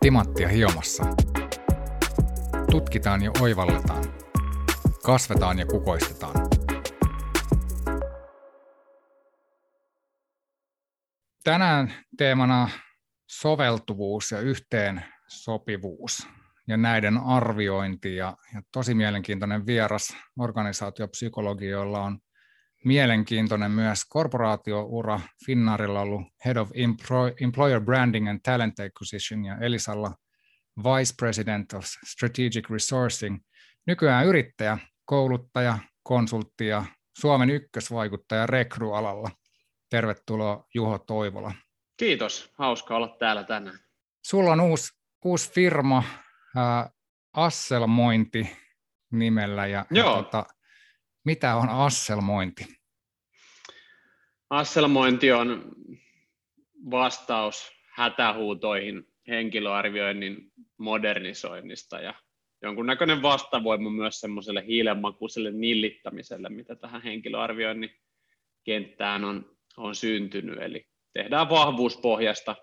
[0.00, 1.04] Timanttia hiomassa.
[2.70, 4.04] Tutkitaan ja oivalletaan.
[5.04, 6.34] Kasvetaan ja kukoistetaan.
[11.44, 12.68] Tänään teemana
[13.30, 16.28] soveltuvuus ja yhteen sopivuus
[16.68, 22.18] ja näiden arviointi ja, ja tosi mielenkiintoinen vieras organisaatiopsykologi, jolla on
[22.84, 26.70] mielenkiintoinen myös korporaatioura Finnaarilla ollut Head of
[27.40, 30.14] Employer Branding and Talent Acquisition ja Elisalla
[30.78, 33.38] Vice President of Strategic Resourcing.
[33.86, 36.84] Nykyään yrittäjä, kouluttaja, konsultti ja
[37.18, 39.30] Suomen ykkösvaikuttaja rekryalalla.
[39.90, 41.52] Tervetuloa Juho Toivola.
[41.96, 43.78] Kiitos, hauska olla täällä tänään.
[44.26, 44.92] Sulla on uusi,
[45.24, 46.02] uusi firma,
[46.56, 46.92] äh,
[47.32, 48.56] Asselmointi
[49.12, 49.66] nimellä.
[49.66, 50.16] Ja, Joo.
[50.16, 50.46] Ja, tota,
[51.24, 52.79] mitä on asselmointi?
[54.50, 55.72] Asselmointi on
[56.90, 62.14] vastaus hätähuutoihin henkilöarvioinnin modernisoinnista ja
[62.62, 67.90] jonkunnäköinen vastavoima myös semmoiselle hiilenmakuiselle nillittämiselle, mitä tähän henkilöarvioinnin
[68.64, 70.58] kenttään on, on syntynyt.
[70.62, 72.56] Eli tehdään vahvuuspohjasta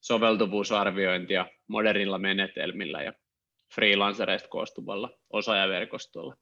[0.00, 3.12] soveltuvuusarviointia modernilla menetelmillä ja
[3.74, 6.36] freelancereista koostuvalla osaajaverkostolla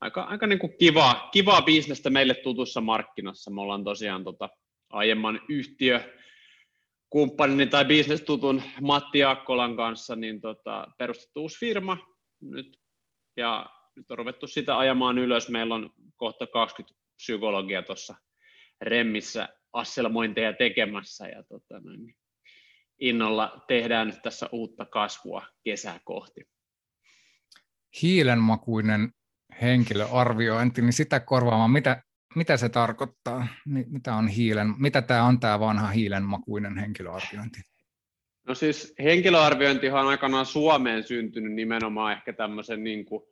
[0.00, 3.50] aika, aika niin kuin kivaa, kivaa bisnestä meille tutussa markkinassa.
[3.50, 4.48] Me ollaan tosiaan tota,
[4.90, 6.14] aiemman yhtiö
[7.10, 11.96] kumppanini tai bisnestutun Matti Akkolan kanssa niin tota, perustettu uusi firma
[12.40, 12.78] nyt,
[13.36, 15.48] ja nyt on ruvettu sitä ajamaan ylös.
[15.48, 18.14] Meillä on kohta 20 psykologia tuossa
[18.80, 22.14] remmissä asselmointeja tekemässä ja tota, noin,
[23.00, 26.40] innolla tehdään nyt tässä uutta kasvua kesää kohti.
[28.02, 29.12] Hiilenmakuinen
[29.62, 32.02] henkilöarviointi, niin sitä korvaamaan, mitä,
[32.34, 33.46] mitä se tarkoittaa?
[33.66, 37.60] Mitä, on hiilen, mitä tämä on tämä vanha hiilenmakuinen henkilöarviointi?
[38.48, 43.22] No siis henkilöarviointihan on aikanaan Suomeen syntynyt nimenomaan ehkä tämmöisen niin kuin,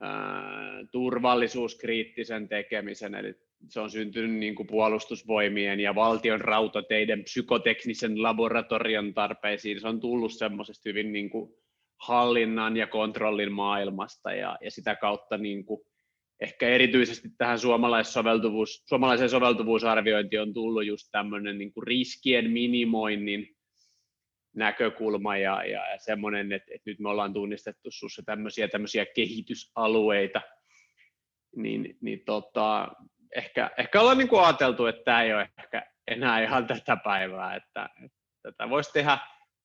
[0.00, 3.34] ää, turvallisuuskriittisen tekemisen, eli
[3.68, 9.80] se on syntynyt niin kuin puolustusvoimien ja valtion rautateiden psykoteknisen laboratorion tarpeisiin.
[9.80, 11.54] Se on tullut semmoisesta hyvin niin kuin
[11.98, 15.80] hallinnan ja kontrollin maailmasta ja, ja sitä kautta niin kuin
[16.40, 23.56] ehkä erityisesti tähän suomalaissoveltuvuus, suomalaiseen soveltuvuusarviointiin on tullut just tämmöinen niin kuin riskien minimoinnin
[24.56, 30.40] näkökulma ja, ja, ja semmoinen, että, että nyt me ollaan tunnistettu sinussa tämmöisiä, tämmöisiä kehitysalueita,
[31.56, 32.88] niin, niin tota,
[33.36, 37.54] ehkä, ehkä ollaan niin kuin ajateltu, että tämä ei ole ehkä enää ihan tätä päivää,
[37.54, 39.18] että, että tätä voisi tehdä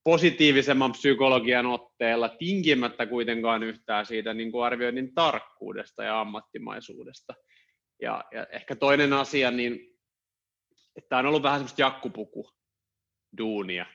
[0.03, 7.34] positiivisemman psykologian otteella, tinkimättä kuitenkaan yhtään siitä niin kuin arvioinnin tarkkuudesta ja ammattimaisuudesta.
[8.02, 9.94] Ja, ja ehkä toinen asia, niin
[10.96, 12.50] että on ollut vähän semmoista jakkupuku
[13.38, 13.86] duunia,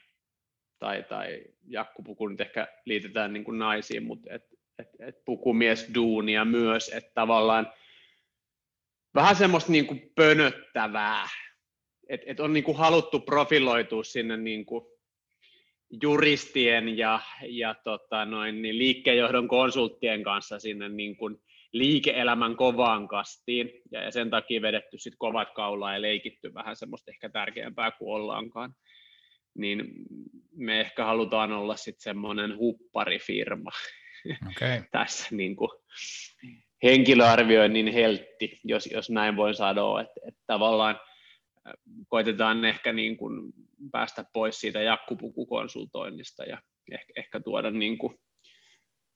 [0.79, 4.43] tai, tai jakkupuku nyt ehkä liitetään niin kuin naisiin, mutta et,
[4.79, 7.73] et, et pukumies duunia myös, että tavallaan
[9.15, 11.29] vähän semmoista niin kuin pönöttävää,
[12.09, 14.98] että et on niin kuin haluttu profiloitua sinne niin kuin
[16.03, 21.37] juristien ja, ja tota noin, niin liikkeenjohdon konsulttien kanssa sinne niin kuin
[21.73, 27.11] liike-elämän kovaan kastiin, ja, ja sen takia vedetty sit kovat kaulaa ja leikitty vähän semmoista
[27.11, 28.75] ehkä tärkeämpää kuin ollaankaan.
[29.55, 29.85] Niin
[30.57, 33.71] me ehkä halutaan olla sitten semmoinen hupparifirma
[34.51, 34.83] okay.
[34.91, 35.71] tässä niin kuin
[36.83, 41.01] henkilöarvioinnin heltti, jos, jos näin voi sanoa, että, että tavallaan
[42.09, 43.53] koitetaan ehkä niin kuin
[43.93, 46.63] päästä pois siitä jakkupukukonsultoinnista ja
[46.93, 48.19] ehkä, ehkä tuoda niin kuin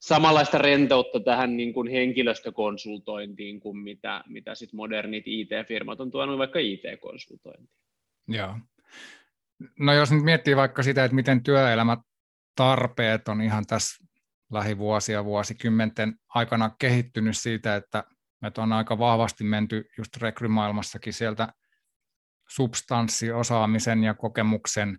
[0.00, 6.58] samanlaista rentoutta tähän niin kuin henkilöstökonsultointiin kuin mitä, mitä sit modernit IT-firmat on tuonut vaikka
[6.58, 7.70] IT-konsultointiin.
[8.28, 8.58] Joo.
[9.78, 11.98] No jos nyt miettii vaikka sitä, että miten työelämät
[12.56, 14.04] tarpeet on ihan tässä
[14.52, 18.04] lähivuosia, vuosikymmenten aikana kehittynyt siitä, että,
[18.46, 21.48] että on aika vahvasti menty just rekrymaailmassakin sieltä
[22.54, 24.98] substanssiosaamisen ja kokemuksen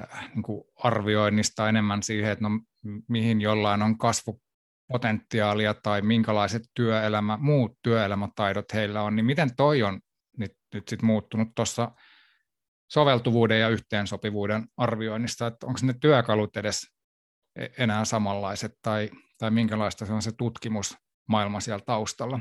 [0.00, 2.50] äh, niin kuin arvioinnista enemmän siihen, että no,
[3.08, 10.00] mihin jollain on kasvupotentiaalia tai minkälaiset työelämä, muut työelämätaidot heillä on, niin miten toi on
[10.38, 11.90] nyt, nyt sit muuttunut tuossa
[12.90, 16.86] soveltuvuuden ja yhteensopivuuden arvioinnista, että onko ne työkalut edes
[17.56, 22.40] e-, enää samanlaiset tai, tai minkälaista se on se tutkimusmaailma siellä taustalla?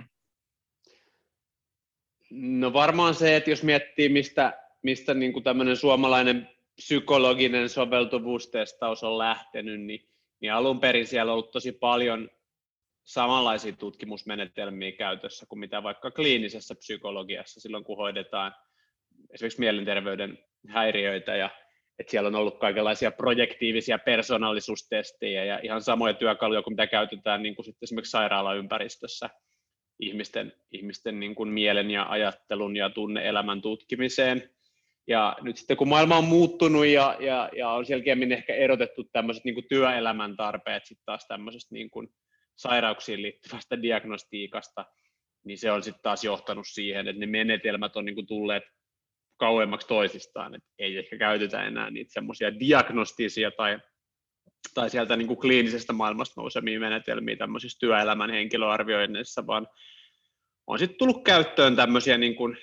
[2.31, 9.17] No varmaan se, että jos miettii, mistä, mistä niin kuin tämmöinen suomalainen psykologinen soveltuvuustestaus on
[9.17, 10.09] lähtenyt, niin,
[10.39, 12.29] niin alun perin siellä on ollut tosi paljon
[13.03, 18.55] samanlaisia tutkimusmenetelmiä käytössä kuin mitä vaikka kliinisessä psykologiassa silloin, kun hoidetaan
[19.29, 21.49] esimerkiksi mielenterveyden häiriöitä ja
[21.99, 27.55] että siellä on ollut kaikenlaisia projektiivisia persoonallisuustestejä ja ihan samoja työkaluja kuin mitä käytetään niin
[27.55, 29.29] kuin sitten esimerkiksi sairaalaympäristössä
[29.99, 34.49] ihmisten, ihmisten niin kuin mielen ja ajattelun ja tunneelämän tutkimiseen.
[35.07, 39.43] Ja nyt sitten kun maailma on muuttunut ja, ja, ja on selkeämmin ehkä erotettu tämmöiset
[39.45, 42.07] niin kuin työelämän tarpeet sitten taas tämmöisestä niin kuin
[42.55, 44.85] sairauksiin liittyvästä diagnostiikasta,
[45.45, 48.63] niin se on sitten taas johtanut siihen, että ne menetelmät on niin kuin tulleet
[49.37, 53.79] kauemmaksi toisistaan, että ei ehkä käytetä enää niitä semmoisia diagnostisia tai,
[54.73, 59.67] tai sieltä niin kuin kliinisestä maailmasta nousemia menetelmiä tämmöisissä työelämän henkilöarvioinneissa, vaan
[60.67, 62.57] on sitten tullut käyttöön tämmöisiä niin kuin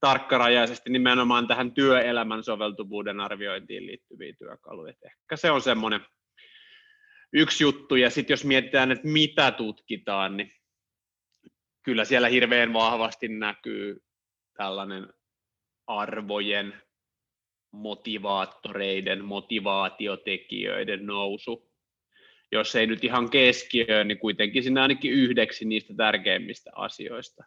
[0.00, 4.90] tarkkarajaisesti nimenomaan tähän työelämän soveltuvuuden arviointiin liittyviä työkaluja.
[4.90, 6.00] Et ehkä se on semmoinen
[7.32, 10.52] yksi juttu, ja sitten jos mietitään, että mitä tutkitaan, niin
[11.82, 14.02] kyllä siellä hirveän vahvasti näkyy
[14.56, 15.12] tällainen
[15.86, 16.82] arvojen,
[17.76, 21.70] motivaattoreiden, motivaatiotekijöiden nousu.
[22.52, 27.44] Jos ei nyt ihan keskiöön, niin kuitenkin sinä ainakin yhdeksi niistä tärkeimmistä asioista.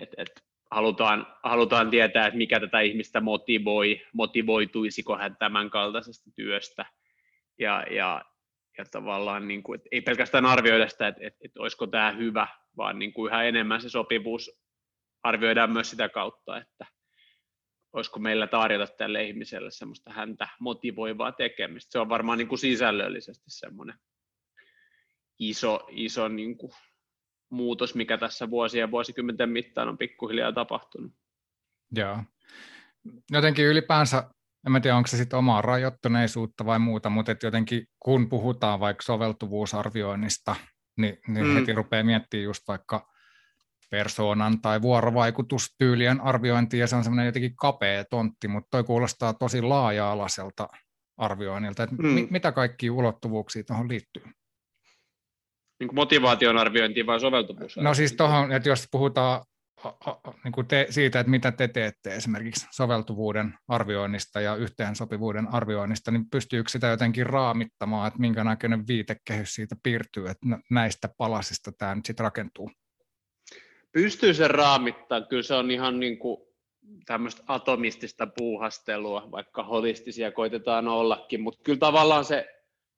[0.00, 0.30] Et, et
[0.70, 6.86] halutaan, halutaan tietää, että mikä tätä ihmistä motivoi, motivoituisiko hän tämän kaltaisesta työstä.
[7.58, 8.24] Ja, ja,
[8.78, 12.98] ja tavallaan niin kuin, ei pelkästään arvioida sitä, että, että, että olisiko tämä hyvä, vaan
[12.98, 14.60] niin kuin yhä enemmän se sopivuus
[15.22, 16.86] arvioidaan myös sitä kautta, että
[17.92, 21.92] olisiko meillä tarjota tälle ihmiselle semmoista häntä motivoivaa tekemistä.
[21.92, 23.98] Se on varmaan niin kuin sisällöllisesti semmoinen
[25.38, 26.72] iso, iso niin kuin
[27.50, 31.12] muutos, mikä tässä vuosien ja vuosikymmenten mittaan on pikkuhiljaa tapahtunut.
[31.96, 32.22] Joo.
[33.30, 34.30] Jotenkin ylipäänsä,
[34.66, 39.02] en tiedä onko se sitten omaa rajoittuneisuutta vai muuta, mutta et jotenkin kun puhutaan vaikka
[39.02, 40.56] soveltuvuusarvioinnista,
[40.96, 41.54] niin, niin mm.
[41.54, 43.17] heti rupeaa miettimään just vaikka
[43.90, 49.62] persoonan tai vuorovaikutustyylien arviointi, ja se on semmoinen jotenkin kapea tontti, mutta toi kuulostaa tosi
[49.62, 50.68] laaja-alaiselta
[51.16, 51.82] arvioinnilta.
[51.82, 52.08] Että mm.
[52.08, 54.22] mi- mitä kaikki ulottuvuuksia tuohon liittyy?
[55.80, 57.76] Niin kuin motivaation arviointiin vai soveltuvuus?
[57.76, 59.44] No siis tuohon, että jos puhutaan
[60.44, 66.30] niin kuin te, siitä, että mitä te teette esimerkiksi soveltuvuuden arvioinnista ja yhteensopivuuden arvioinnista, niin
[66.30, 72.06] pystyykö sitä jotenkin raamittamaan, että minkä näköinen viitekehys siitä piirtyy, että näistä palasista tämä nyt
[72.06, 72.70] sitten rakentuu?
[73.92, 76.40] Pystyy sen raamittaa, kyllä se on ihan niin kuin
[77.06, 82.48] tämmöistä atomistista puuhastelua, vaikka holistisia koitetaan ollakin, mutta kyllä tavallaan se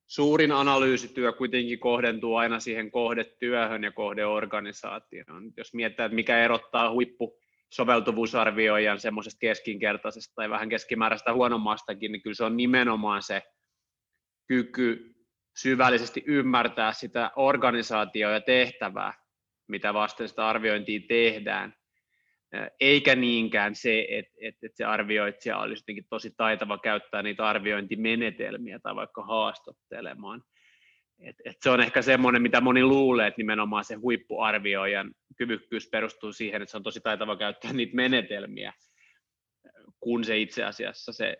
[0.06, 5.52] suurin analyysityö kuitenkin kohdentuu aina siihen kohdetyöhön ja kohdeorganisaatioon.
[5.56, 7.38] Jos mietitään, että mikä erottaa huippu
[7.72, 13.42] soveltuvuusarvioijan semmoisesta keskinkertaisesta tai vähän keskimääräistä huonommastakin, niin kyllä se on nimenomaan se
[14.46, 15.14] kyky
[15.56, 19.14] syvällisesti ymmärtää sitä organisaatioa ja tehtävää,
[19.70, 21.74] mitä vasten sitä arviointia tehdään,
[22.80, 28.78] eikä niinkään se, että, että, että se arvioitsija olisi jotenkin tosi taitava käyttää niitä arviointimenetelmiä
[28.78, 30.42] tai vaikka haastattelemaan.
[31.18, 36.32] Et, et se on ehkä semmoinen, mitä moni luulee, että nimenomaan se huippuarvioijan kyvykkyys perustuu
[36.32, 38.72] siihen, että se on tosi taitava käyttää niitä menetelmiä,
[40.00, 41.36] kun se itse asiassa se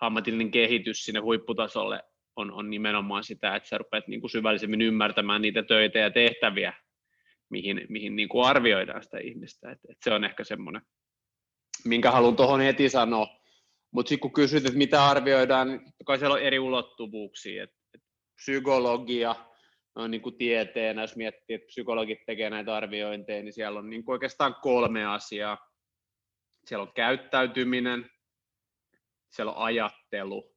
[0.00, 2.02] ammatillinen kehitys sinne huipputasolle
[2.36, 6.72] on, on nimenomaan sitä, että sä rupeat niin syvällisemmin ymmärtämään niitä töitä ja tehtäviä,
[7.52, 9.70] mihin, mihin niin kuin arvioidaan sitä ihmistä.
[9.70, 10.82] Et, et se on ehkä semmoinen,
[11.84, 13.26] minkä haluan tuohon heti sanoa.
[13.90, 17.64] Mutta sitten kun kysyt, että mitä arvioidaan, niin kai siellä on eri ulottuvuuksia.
[17.64, 18.02] Et, et
[18.34, 19.34] psykologia
[19.94, 24.04] on niin kuin tieteenä, jos miettii, että psykologit tekee näitä arviointeja, niin siellä on niin
[24.04, 25.58] kuin oikeastaan kolme asiaa.
[26.64, 28.10] Siellä on käyttäytyminen,
[29.30, 30.56] siellä on ajattelu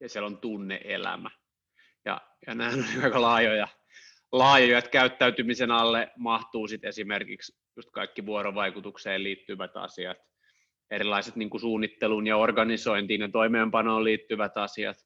[0.00, 1.30] ja siellä on tunneelämä.
[2.04, 3.68] Ja, ja nämä on aika laajoja
[4.32, 10.18] laajoja, käyttäytymisen alle mahtuu sitten esimerkiksi just kaikki vuorovaikutukseen liittyvät asiat,
[10.90, 14.96] erilaiset niin kuin suunnitteluun ja organisointiin ja toimeenpanoon liittyvät asiat.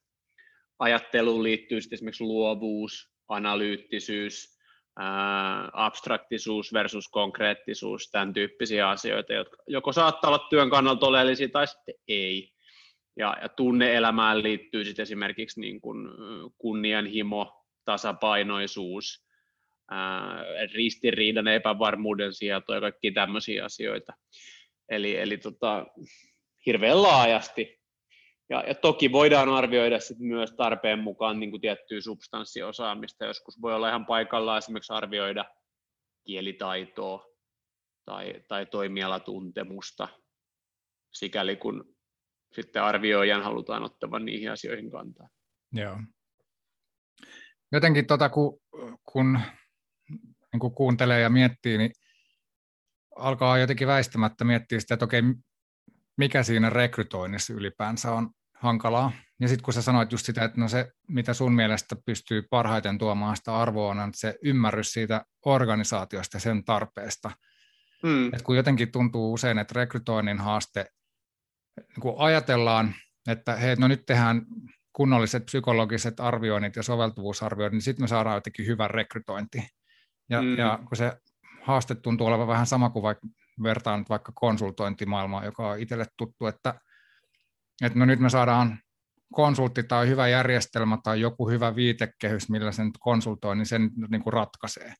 [0.79, 4.59] Ajatteluun liittyy sitten esimerkiksi luovuus, analyyttisyys,
[4.99, 11.67] ää, abstraktisuus versus konkreettisuus, tämän tyyppisiä asioita, jotka joko saattaa olla työn kannalta oleellisia tai
[11.67, 12.55] sitten ei.
[13.17, 16.09] Ja, ja tunneelämään liittyy sitten esimerkiksi niin kuin
[16.59, 19.25] kunnianhimo, tasapainoisuus,
[20.75, 24.13] ristiriidan epävarmuuden sieto ja kaikki tämmöisiä asioita.
[24.89, 25.87] Eli, eli tota,
[26.67, 27.81] hirveän laajasti.
[28.49, 33.25] Ja, ja toki voidaan arvioida sit myös tarpeen mukaan niin kuin tiettyä substanssiosaamista.
[33.25, 35.45] Joskus voi olla ihan paikallaan esimerkiksi arvioida
[36.25, 37.27] kielitaitoa
[38.05, 40.09] tai, tai toimialatuntemusta,
[41.13, 41.95] sikäli kun
[42.53, 45.29] sitten arvioijan halutaan ottavan niihin asioihin kantaa.
[45.73, 45.97] Joo
[47.75, 48.61] jotenkin tota, kun,
[49.05, 49.41] kun
[50.53, 51.91] niin kun kuuntelee ja miettii, niin
[53.17, 55.23] alkaa jotenkin väistämättä miettiä sitä, että okei,
[56.17, 59.13] mikä siinä rekrytoinnissa ylipäänsä on hankalaa.
[59.41, 62.99] Ja sitten kun sä sanoit just sitä, että no se, mitä sun mielestä pystyy parhaiten
[62.99, 67.31] tuomaan sitä arvoa, on se ymmärrys siitä organisaatiosta ja sen tarpeesta.
[68.03, 68.35] Mm.
[68.35, 70.87] Et kun jotenkin tuntuu usein, että rekrytoinnin haaste,
[72.01, 72.95] kun ajatellaan,
[73.29, 74.47] että hei, no nyt tehdään
[74.95, 79.69] kunnolliset psykologiset arvioinnit ja soveltuvuusarvioinnit, niin sitten me saadaan jotenkin hyvä rekrytointi.
[80.31, 80.59] Ja, mm.
[80.59, 81.13] ja kun se
[81.63, 83.29] haaste tuntuu olevan vähän sama kuin vaikka
[83.63, 86.75] vertaan nyt vaikka konsultointimaailmaa, joka on itselle tuttu, että,
[87.83, 88.79] että no nyt me saadaan
[89.33, 94.33] konsultti tai hyvä järjestelmä tai joku hyvä viitekehys, millä sen konsultoi, niin sen niin kuin
[94.33, 94.95] ratkaisee.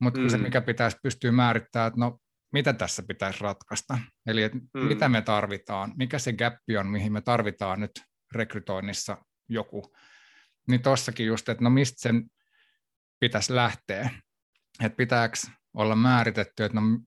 [0.00, 0.28] Mutta mm.
[0.28, 2.18] se, mikä pitäisi pystyä määrittämään, että no
[2.52, 4.80] mitä tässä pitäisi ratkaista, eli että mm.
[4.80, 7.90] mitä me tarvitaan, mikä se gappi on, mihin me tarvitaan nyt
[8.34, 9.16] rekrytoinnissa
[9.50, 9.96] joku,
[10.68, 12.30] niin tossakin just, että no mistä sen
[13.20, 14.10] pitäisi lähteä,
[14.84, 15.34] että pitääkö
[15.74, 17.00] olla määritetty, että no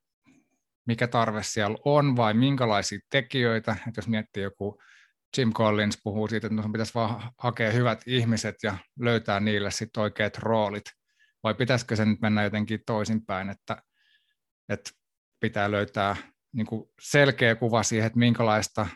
[0.88, 4.82] mikä tarve siellä on vai minkälaisia tekijöitä, että jos miettii joku
[5.38, 10.04] Jim Collins puhuu siitä, että no pitäisi vaan hakea hyvät ihmiset ja löytää niille sitten
[10.04, 10.84] oikeat roolit,
[11.44, 13.78] vai pitäisikö se nyt mennä jotenkin toisinpäin, että,
[14.70, 14.92] että
[15.40, 16.16] pitää löytää
[16.54, 16.68] niin
[17.02, 18.88] selkeä kuva siihen, että minkälaista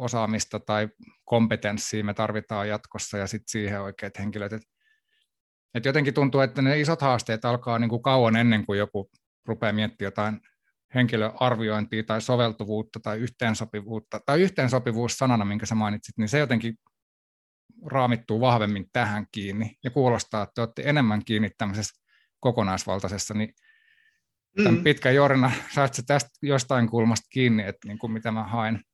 [0.00, 0.88] osaamista tai
[1.24, 4.52] kompetenssia me tarvitaan jatkossa ja sitten siihen oikeat henkilöt.
[4.52, 4.62] Et,
[5.74, 9.10] et jotenkin tuntuu, että ne isot haasteet alkaa niin kuin kauan ennen kuin joku
[9.46, 10.40] rupeaa miettimään jotain
[10.94, 16.74] henkilöarviointia tai soveltuvuutta tai yhteensopivuutta, tai yhteensopivuus sanana, minkä sä mainitsit, niin se jotenkin
[17.86, 22.02] raamittuu vahvemmin tähän kiinni ja kuulostaa, että te olette enemmän kiinni tämmöisessä
[22.40, 23.54] kokonaisvaltaisessa, niin
[24.56, 24.84] tämän mm.
[24.84, 28.84] pitkän jorina, saat tästä jostain kulmasta kiinni, että niin kuin mitä mä haen?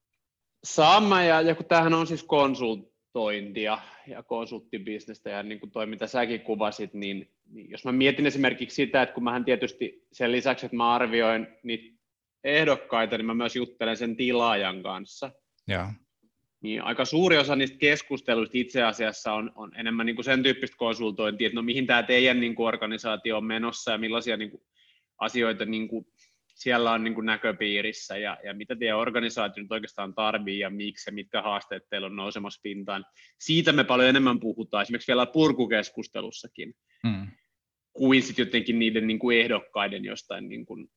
[0.67, 6.07] Sama, ja, ja kun tämähän on siis konsultointia ja konsulttibisnestä, ja niin kuin toi, mitä
[6.07, 10.67] säkin kuvasit, niin, niin jos mä mietin esimerkiksi sitä, että kun mähän tietysti sen lisäksi,
[10.67, 11.99] että mä arvioin niitä
[12.45, 15.33] ehdokkaita, niin mä myös juttelen sen tilaajan kanssa.
[15.69, 15.93] Ja.
[16.61, 20.77] Niin aika suuri osa niistä keskusteluista itse asiassa on, on enemmän niin kuin sen tyyppistä
[20.77, 24.63] konsultointia, että no mihin tämä teidän niin kuin organisaatio on menossa ja millaisia niin kuin
[25.19, 26.07] asioita niin kuin
[26.57, 31.11] siellä on niin kuin näköpiirissä ja, ja mitä teidän organisaatio nyt oikeastaan tarvii ja miksi
[31.11, 33.05] ja mitkä haasteet teillä on nousemassa pintaan.
[33.41, 36.75] Siitä me paljon enemmän puhutaan esimerkiksi vielä purkukeskustelussakin
[37.07, 37.27] hmm.
[37.93, 40.89] kuin sitten jotenkin niiden niin kuin ehdokkaiden jostain niin kuin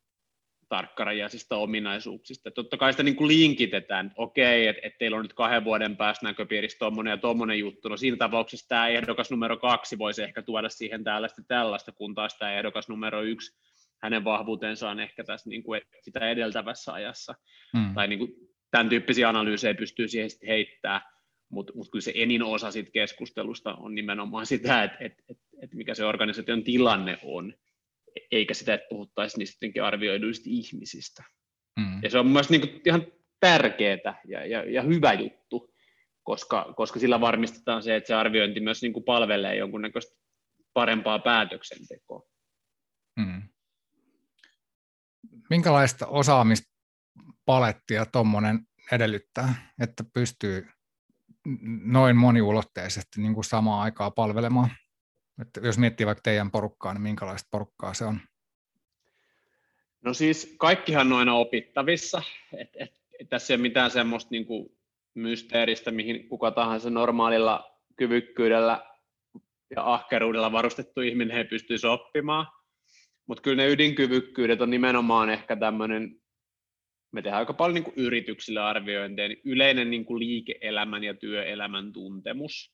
[0.69, 2.51] tarkkarajaisista ominaisuuksista.
[2.51, 5.97] Totta kai sitä niin kuin linkitetään, että okei, että, että teillä on nyt kahden vuoden
[5.97, 7.89] päästä näköpiirissä tuommoinen ja tuommoinen juttu.
[7.89, 12.37] No siinä tapauksessa tämä ehdokas numero kaksi voisi ehkä tuoda siihen tällaista tällaista, kun taas
[12.37, 13.59] tämä ehdokas numero yksi
[14.03, 17.35] hänen vahvuutensa on ehkä tässä niin kuin sitä edeltävässä ajassa.
[17.73, 17.93] Mm.
[17.93, 18.33] Tai niin kuin,
[18.71, 21.01] tämän tyyppisiä analyysejä pystyy siihen sitten heittämään,
[21.49, 25.73] mutta mut kyllä se enin osa sit keskustelusta on nimenomaan sitä, että et, et, et
[25.73, 27.53] mikä se organisaation tilanne on,
[28.31, 31.23] eikä sitä, että puhuttaisiin niistä arvioiduista ihmisistä.
[31.79, 32.03] Mm.
[32.03, 33.07] Ja se on myös niin kuin ihan
[33.39, 35.73] tärkeää ja, ja, ja hyvä juttu,
[36.23, 40.17] koska, koska sillä varmistetaan se, että se arviointi myös niin kuin palvelee jonkunnäköistä
[40.73, 42.21] parempaa päätöksentekoa.
[43.15, 43.41] Mm
[45.49, 48.59] minkälaista osaamispalettia tuommoinen
[48.91, 50.67] edellyttää, että pystyy
[51.83, 54.69] noin moniulotteisesti niin kuin samaan aikaan palvelemaan?
[55.41, 58.19] Että jos miettii vaikka teidän porukkaa, niin minkälaista porukkaa se on?
[60.01, 62.21] No siis kaikkihan noin on opittavissa.
[62.57, 64.77] Et, et, et tässä ei ole mitään semmoista niin kuin
[65.13, 68.85] mysteeristä, mihin kuka tahansa normaalilla kyvykkyydellä
[69.75, 72.47] ja ahkeruudella varustettu ihminen ei pystyisi oppimaan.
[73.29, 76.15] Mutta kyllä ne ydinkyvykkyydet on nimenomaan ehkä tämmöinen,
[77.11, 81.93] me tehdään aika paljon niin kuin yrityksille arviointeja, niin yleinen niin kuin liike-elämän ja työelämän
[81.93, 82.73] tuntemus.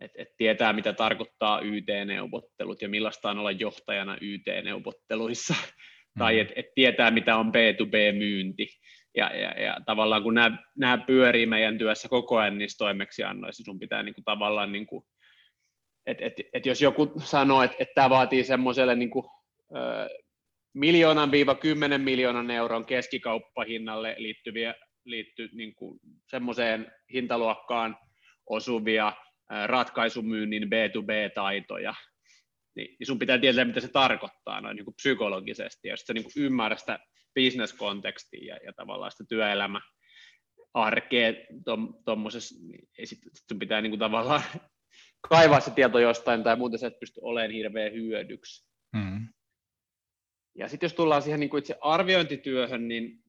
[0.00, 5.54] Et, et tietää, mitä tarkoittaa YT-neuvottelut ja millaista on olla johtajana YT-neuvotteluissa.
[5.54, 6.18] Mm.
[6.18, 8.68] Tai että et tietää, mitä on B2B-myynti.
[9.16, 13.78] Ja, ja, ja tavallaan kun nämä, nämä pyörii meidän työssä koko ajan niissä toimeksiannoissa, sun
[13.78, 15.04] pitää niin kuin, tavallaan niin kuin,
[16.08, 19.26] et, et, et jos joku sanoo, että et tämä vaatii semmoiselle niin kuin,
[20.74, 24.74] miljoonan viiva kymmenen miljoonan euron keskikauppahinnalle liittyviä,
[25.04, 27.96] liitty niin kuin semmoiseen hintaluokkaan
[28.46, 29.12] osuvia
[29.66, 31.94] ratkaisumyynnin B2B-taitoja,
[32.76, 36.24] niin, niin sun pitää tietää, mitä se tarkoittaa noin niin kuin psykologisesti, ja sitten niin
[36.24, 36.98] kuin ymmärrä sitä
[37.34, 39.80] business-kontekstia ja, ja tavallaan sitä työelämä
[40.74, 41.32] arkea
[42.04, 44.42] tuommoisessa, niin sitten sun pitää niin kuin tavallaan
[45.20, 48.68] kaivaa se tieto jostain tai muuten sä et pysty olemaan hirveän hyödyksi.
[48.92, 49.28] Mm.
[50.54, 53.22] Ja sitten jos tullaan siihen niin kuin itse arviointityöhön, niin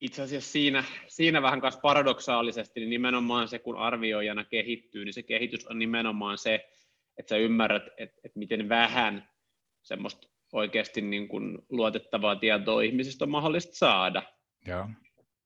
[0.00, 5.22] itse asiassa siinä, siinä vähän kanssa paradoksaalisesti, niin nimenomaan se, kun arvioijana kehittyy, niin se
[5.22, 6.68] kehitys on nimenomaan se,
[7.16, 9.28] että sä ymmärrät, että, että miten vähän
[9.82, 14.22] semmoista oikeasti niin kuin luotettavaa tietoa ihmisistä on mahdollista saada.
[14.66, 14.88] Ja.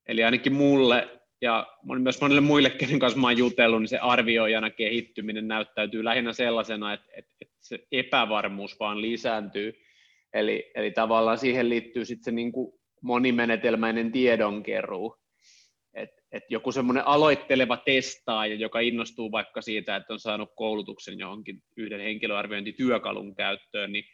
[0.06, 1.66] eli ainakin mulle ja
[1.98, 6.92] myös monille muille, kenen kanssa mä oon jutellut, niin se arvioijana kehittyminen näyttäytyy lähinnä sellaisena,
[6.92, 9.74] että, että, että se epävarmuus vaan lisääntyy.
[10.34, 12.72] Eli, eli tavallaan siihen liittyy sitten se niin kuin
[13.02, 15.16] monimenetelmäinen tiedonkeruu.
[15.94, 21.62] Et, et joku semmoinen aloitteleva testaaja, joka innostuu vaikka siitä, että on saanut koulutuksen johonkin
[21.76, 24.04] yhden henkilöarviointityökalun käyttöön, niin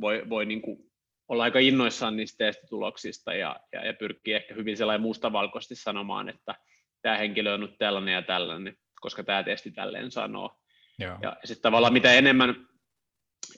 [0.00, 0.87] voi, voi niin kuin
[1.28, 6.54] olla aika innoissaan niistä testituloksista ja, ja, ja pyrkii ehkä hyvin sellainen mustavalkoisesti sanomaan, että
[7.02, 10.56] tämä henkilö on nyt tällainen ja tällainen, koska tämä testi tälleen sanoo.
[10.98, 11.18] Joo.
[11.22, 12.68] Ja sitten tavallaan mitä enemmän,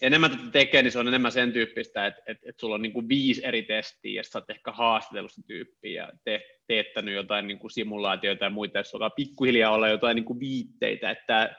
[0.00, 2.92] enemmän tätä tekee, niin se on enemmän sen tyyppistä, että, että, että sulla on niin
[2.92, 7.46] kuin viisi eri testiä ja sä oot ehkä haastatellut sitä tyyppiä ja te, teettänyt jotain
[7.46, 11.56] niin kuin simulaatioita ja muita, jos alkaa pikkuhiljaa olla jotain niin kuin viitteitä, että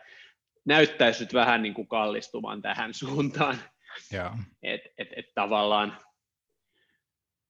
[0.66, 3.58] näyttäisi nyt vähän niin kuin kallistumaan tähän suuntaan.
[4.64, 5.98] Että et, et tavallaan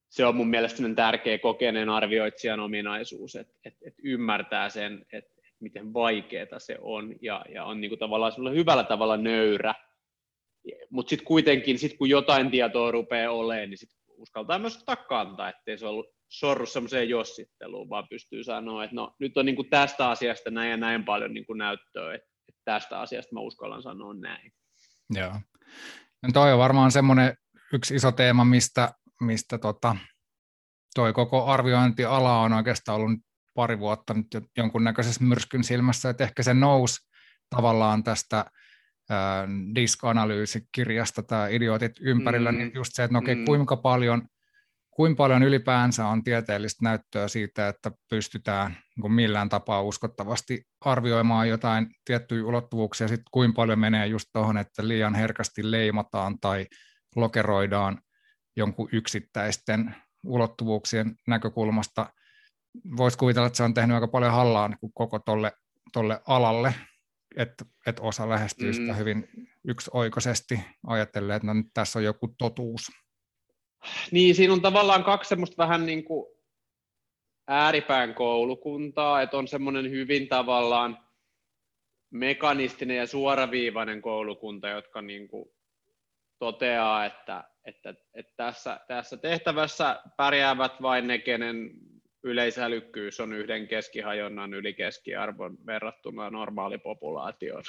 [0.10, 5.56] se on mun mielestä tärkeä kokeneen arvioitsijan ominaisuus, että et, et ymmärtää sen, että et
[5.60, 9.76] miten vaikeaa se on ja, ja on niinku tavallaan hyvällä tavalla nöyrä.
[10.90, 15.50] Mutta sitten kuitenkin, sit kun jotain tietoa rupeaa olemaan, niin sit uskaltaa myös ottaa kantaa,
[15.50, 20.10] ettei se ollut sorru semmoiseen jossitteluun, vaan pystyy sanoa, että no nyt on niinku tästä
[20.10, 24.54] asiasta näin ja näin paljon niinku näyttöä, että, että tästä asiasta mä uskallan sanoa näin.
[25.10, 25.34] Joo.
[26.24, 27.38] No toi on varmaan semmoinen
[27.74, 29.96] yksi iso teema, mistä, mistä tota,
[30.96, 33.20] toi koko arviointiala on oikeastaan ollut
[33.54, 37.08] pari vuotta nyt jonkunnäköisessä myrskyn silmässä, että ehkä se nousi
[37.50, 38.46] tavallaan tästä
[39.76, 43.46] disk-analyysikirjasta tämä idiotit ympärillä, mm, niin just se, että no okei, mm.
[43.46, 44.28] kuinka paljon
[44.92, 51.88] kuinka paljon ylipäänsä on tieteellistä näyttöä siitä, että pystytään niin millään tapaa uskottavasti arvioimaan jotain
[52.06, 56.68] tiettyjä ulottuvuuksia, sitten kuinka paljon menee just tuohon, että liian herkästi leimataan tai
[57.16, 58.02] lokeroidaan
[58.56, 62.14] jonkun yksittäisten ulottuvuuksien näkökulmasta.
[62.98, 65.52] Voisi kuvitella, että se on tehnyt aika paljon hallaa niin koko tolle,
[65.94, 66.74] tolle alalle,
[67.38, 68.98] että, että osa lähestyy sitä mm.
[68.98, 69.28] hyvin
[69.68, 72.92] yksioikoisesti ajattelee, että no nyt tässä on joku totuus.
[74.12, 76.26] Niin, siinä on tavallaan kaksi semmoista vähän niin kuin
[77.48, 80.98] ääripään koulukuntaa, että on semmoinen hyvin tavallaan
[82.10, 85.50] mekanistinen ja suoraviivainen koulukunta, jotka niin kuin
[86.40, 91.72] toteaa, että, että, että tässä, tässä tehtävässä pärjäävät vain ne, kenen
[92.24, 97.64] yleisälykkyys on yhden keskihajonnan yli keskiarvon verrattuna normaalipopulaatioon.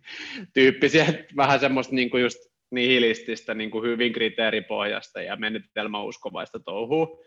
[0.54, 7.18] Tyyppisiä, vähän semmoista niin kuin just nihilististä, niin kuin hyvin kriteeripohjasta ja menetelmäuskovaista touhua,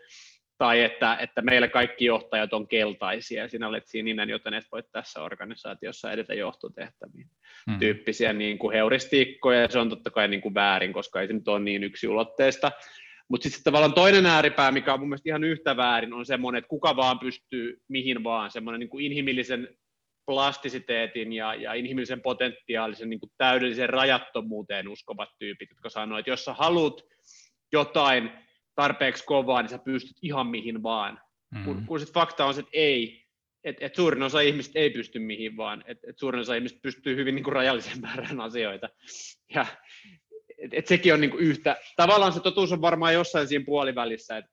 [0.58, 4.82] tai että, että meillä kaikki johtajat on keltaisia, ja sinä olet sininen, joten et voi
[4.92, 7.26] tässä organisaatiossa edetä johtotehtäviin.
[7.70, 7.78] Hmm.
[7.78, 11.32] Tyyppisiä niin kuin heuristiikkoja, ja se on totta kai niin kuin väärin, koska ei se
[11.32, 12.72] nyt ole niin yksilotteista.
[13.28, 16.68] Mutta sitten tavallaan toinen ääripää, mikä on mun mielestä ihan yhtä väärin, on semmoinen, että
[16.68, 19.68] kuka vaan pystyy mihin vaan, semmoinen niin kuin inhimillisen
[20.26, 26.44] plastisiteetin ja, ja inhimillisen potentiaalisen niin kuin täydellisen rajattomuuteen uskovat tyypit, jotka sanoo, että jos
[26.44, 27.00] sä haluat
[27.72, 28.30] jotain
[28.74, 31.20] tarpeeksi kovaa, niin sä pystyt ihan mihin vaan.
[31.54, 31.64] Mm.
[31.64, 33.24] Kun, kun sitten fakta on se, että ei,
[33.64, 37.16] että et suurin osa ihmistä ei pysty mihin vaan, että et suurin osa ihmistä pystyy
[37.16, 38.88] hyvin niin kuin rajallisen määrän asioita.
[39.54, 39.66] Ja
[40.58, 44.36] et, et sekin on niin kuin yhtä, tavallaan se totuus on varmaan jossain siinä puolivälissä,
[44.36, 44.50] että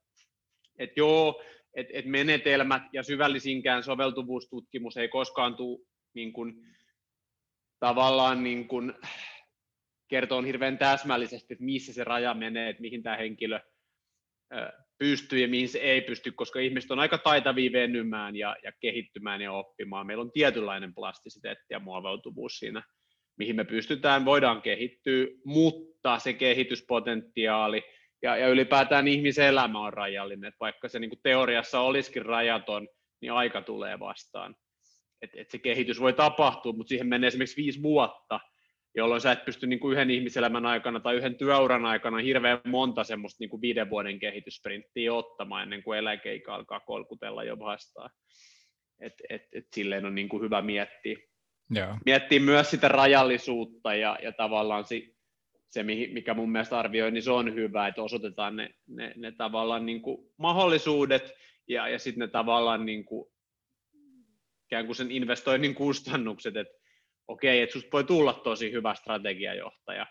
[0.79, 5.79] et joo, että et menetelmät ja syvällisinkään soveltuvuustutkimus ei koskaan tule
[6.13, 6.53] niin kuin,
[7.79, 8.93] tavallaan niin kuin,
[10.07, 13.59] kertoo hirveän täsmällisesti, että missä se raja menee, että mihin tämä henkilö
[14.97, 19.41] pystyy ja mihin se ei pysty, koska ihmiset on aika taitavia venymään ja, ja kehittymään
[19.41, 20.07] ja oppimaan.
[20.07, 22.83] Meillä on tietynlainen plastisiteetti ja muovautuvuus siinä,
[23.37, 27.83] mihin me pystytään, voidaan kehittyä, mutta se kehityspotentiaali–
[28.21, 32.87] ja, ja ylipäätään ihmisen elämä on rajallinen, että vaikka se niin teoriassa olisikin rajaton,
[33.21, 34.55] niin aika tulee vastaan.
[35.21, 38.39] Et, et se kehitys voi tapahtua, mutta siihen menee esimerkiksi viisi vuotta,
[38.95, 43.03] jolloin sä et pysty niin kuin yhden ihmiselämän aikana tai yhden työuran aikana hirveän monta
[43.03, 48.09] semmoista niin kuin viiden vuoden kehityssprinttiä ottamaan ennen kuin eläkeikä alkaa kolkutella jo vastaan.
[48.99, 51.17] Et, et, et silleen on niin kuin hyvä miettiä.
[51.75, 51.97] Yeah.
[52.05, 55.15] Miettiä myös sitä rajallisuutta ja, ja tavallaan si,
[55.71, 59.85] se, mikä mun mielestä arvioi, niin se on hyvä, että osoitetaan ne, ne, ne tavallaan
[59.85, 61.33] niin kuin mahdollisuudet
[61.67, 63.31] ja, ja sitten ne tavallaan niin kuin,
[64.65, 66.73] ikään kuin sen investoinnin kustannukset, että
[67.27, 70.07] okei, että susta voi tulla tosi hyvä strategiajohtaja,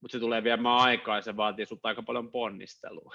[0.00, 3.14] mutta se tulee viemään aikaa ja se vaatii sinulta aika paljon ponnistelua.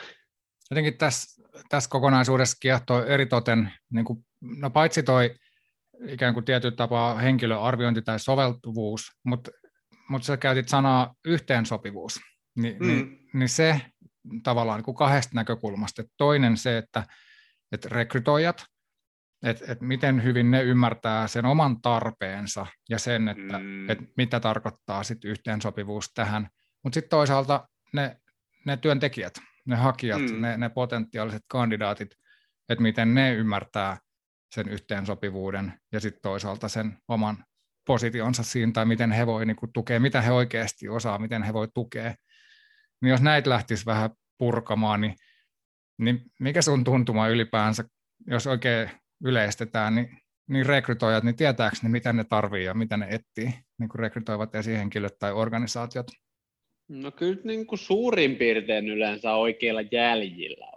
[0.71, 5.36] Jotenkin tässä, tässä kokonaisuudessa kiehtoo eritoten, niin kuin, no paitsi toi
[6.08, 9.51] ikään kuin tietyllä tapaa henkilöarviointi tai soveltuvuus, mutta
[10.09, 12.19] mutta sä käytit sanaa yhteensopivuus,
[12.55, 12.87] Ni, mm.
[12.87, 13.81] niin, niin se
[14.43, 16.01] tavallaan niin kuin kahdesta näkökulmasta.
[16.01, 17.03] Et toinen se, että,
[17.71, 18.65] että rekrytoijat
[19.43, 23.89] että et miten hyvin ne ymmärtää sen oman tarpeensa ja sen, että mm.
[23.89, 26.49] et mitä tarkoittaa sit yhteensopivuus tähän.
[26.83, 28.17] Mutta sitten toisaalta ne,
[28.65, 29.33] ne työntekijät,
[29.65, 30.41] ne hakijat, mm.
[30.41, 32.09] ne, ne potentiaaliset kandidaatit,
[32.69, 33.97] että miten ne ymmärtää
[34.55, 37.45] sen yhteensopivuuden ja sitten toisaalta sen oman
[37.86, 41.67] positionsa siinä, tai miten he voi niin tukea, mitä he oikeasti osaa, miten he voi
[41.74, 42.15] tukea.
[43.02, 45.15] Niin jos näitä lähtisi vähän purkamaan, niin,
[45.98, 47.84] niin mikä sun tuntuma ylipäänsä,
[48.28, 48.89] jos oikein
[49.24, 50.17] yleistetään, niin,
[50.50, 54.56] niin rekrytoijat, niin tietääkö ne, mitä ne tarvii ja mitä ne etsii, niin kuin rekrytoivat
[54.56, 56.08] esihenkilöt tai organisaatiot?
[56.89, 60.72] No kyllä niin kuin suurin piirtein yleensä oikeilla jäljillä.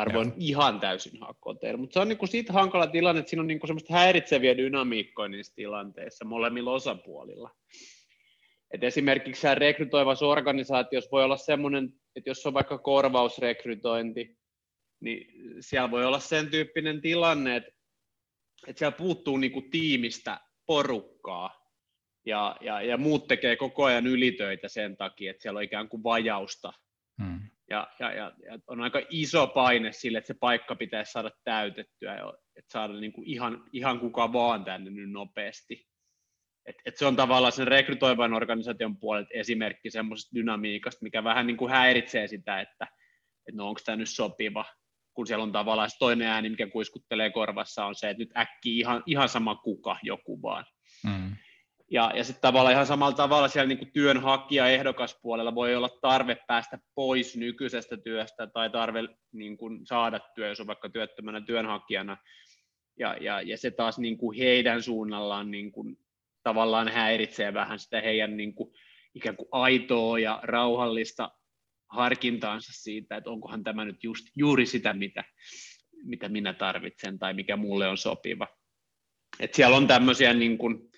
[0.00, 3.46] Harvoin ihan täysin hakoteilla, mutta se on niin kuin siitä hankala tilanne, että siinä on
[3.46, 7.50] niin kuin semmoista häiritseviä dynamiikkoja niissä tilanteissa molemmilla osapuolilla.
[8.70, 14.38] Et esimerkiksi rekrytoivassa organisaatiossa voi olla semmoinen, että jos on vaikka korvausrekrytointi,
[15.00, 15.26] niin
[15.60, 17.70] siellä voi olla sen tyyppinen tilanne, että,
[18.66, 21.60] että siellä puuttuu niin kuin tiimistä porukkaa,
[22.26, 26.02] ja, ja, ja muut tekee koko ajan ylitöitä sen takia, että siellä on ikään kuin
[26.02, 26.72] vajausta.
[27.22, 27.49] Hmm.
[27.70, 32.14] Ja, ja, ja, ja on aika iso paine sille, että se paikka pitäisi saada täytettyä,
[32.56, 35.86] että saada niin kuin ihan, ihan kuka vaan tänne nyt nopeasti.
[36.66, 41.56] Et, et se on tavallaan sen rekrytoivan organisaation puolelta esimerkki semmoisesta dynamiikasta, mikä vähän niin
[41.56, 42.84] kuin häiritsee sitä, että,
[43.46, 44.64] että no onko tämä nyt sopiva,
[45.14, 49.02] kun siellä on tavallaan toinen ääni, mikä kuiskuttelee korvassa, on se, että nyt äkki ihan,
[49.06, 50.64] ihan sama kuka, joku vaan.
[51.04, 51.36] Mm.
[51.90, 56.36] Ja, ja sitten tavallaan ihan samalla tavalla siellä niin kuin työnhakija ehdokaspuolella voi olla tarve
[56.46, 59.00] päästä pois nykyisestä työstä tai tarve
[59.32, 62.16] niin kuin saada työ, jos on vaikka työttömänä työnhakijana.
[62.98, 65.96] Ja, ja, ja se taas niin kuin heidän suunnallaan niin kuin
[66.42, 68.74] tavallaan häiritsee vähän sitä heidän niin kuin,
[69.14, 71.30] ikään kuin aitoa ja rauhallista
[71.88, 75.24] harkintaansa siitä, että onkohan tämä nyt just, juuri sitä, mitä,
[76.04, 78.46] mitä minä tarvitsen tai mikä mulle on sopiva.
[79.40, 80.89] Et siellä on tämmöisiä niin kuin,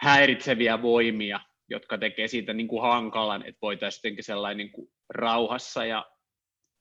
[0.00, 5.84] häiritseviä voimia, jotka tekee siitä niin kuin hankalan, että voitaisiin jotenkin sellainen niin kuin rauhassa
[5.84, 6.06] ja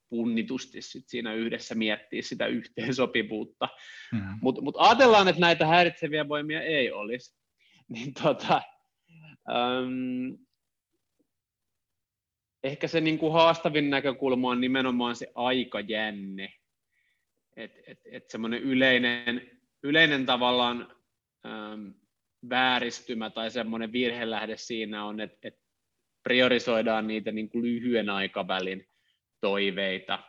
[0.09, 3.69] punnitusti sit siinä yhdessä miettiä sitä yhteensopivuutta.
[4.13, 4.39] Mm-hmm.
[4.41, 7.37] Mutta mut ajatellaan, että näitä häiritseviä voimia ei olisi.
[7.89, 8.61] Niin tota,
[9.49, 10.37] um,
[12.63, 16.53] ehkä se niin kuin haastavin näkökulma on nimenomaan se aikajänne.
[17.55, 19.51] Että et, et semmoinen yleinen,
[19.83, 20.95] yleinen tavallaan
[21.45, 21.93] um,
[22.49, 25.61] vääristymä tai semmoinen virhelähde siinä on, että, että
[26.23, 28.87] priorisoidaan niitä niin kuin lyhyen aikavälin
[29.41, 30.19] toiveita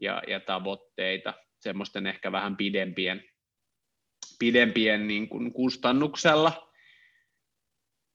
[0.00, 3.24] ja, ja tavoitteita semmoisten ehkä vähän pidempien,
[4.38, 6.72] pidempien niin kuin kustannuksella.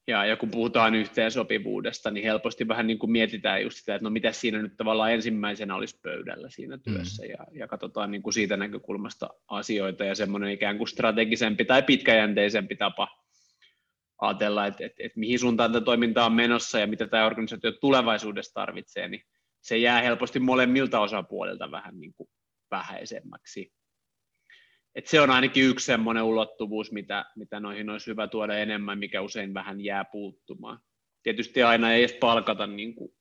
[0.07, 4.09] Ja, ja kun puhutaan yhteensopivuudesta, niin helposti vähän niin kuin mietitään just sitä, että no
[4.09, 7.29] mitä siinä nyt tavallaan ensimmäisenä olisi pöydällä siinä työssä, mm.
[7.29, 12.75] ja, ja katsotaan niin kuin siitä näkökulmasta asioita, ja semmoinen ikään kuin strategisempi tai pitkäjänteisempi
[12.75, 13.26] tapa
[14.21, 18.53] ajatella, että, että, että mihin suuntaan tämä toiminta on menossa ja mitä tämä organisaatio tulevaisuudessa
[18.53, 19.21] tarvitsee, niin
[19.61, 22.29] se jää helposti molemmilta osapuolilta vähän niin kuin
[22.71, 23.73] vähäisemmäksi.
[24.95, 29.21] Et se on ainakin yksi semmoinen ulottuvuus, mitä, mitä noihin olisi hyvä tuoda enemmän, mikä
[29.21, 30.79] usein vähän jää puuttumaan.
[31.23, 33.11] Tietysti aina ei edes palkata niin kuin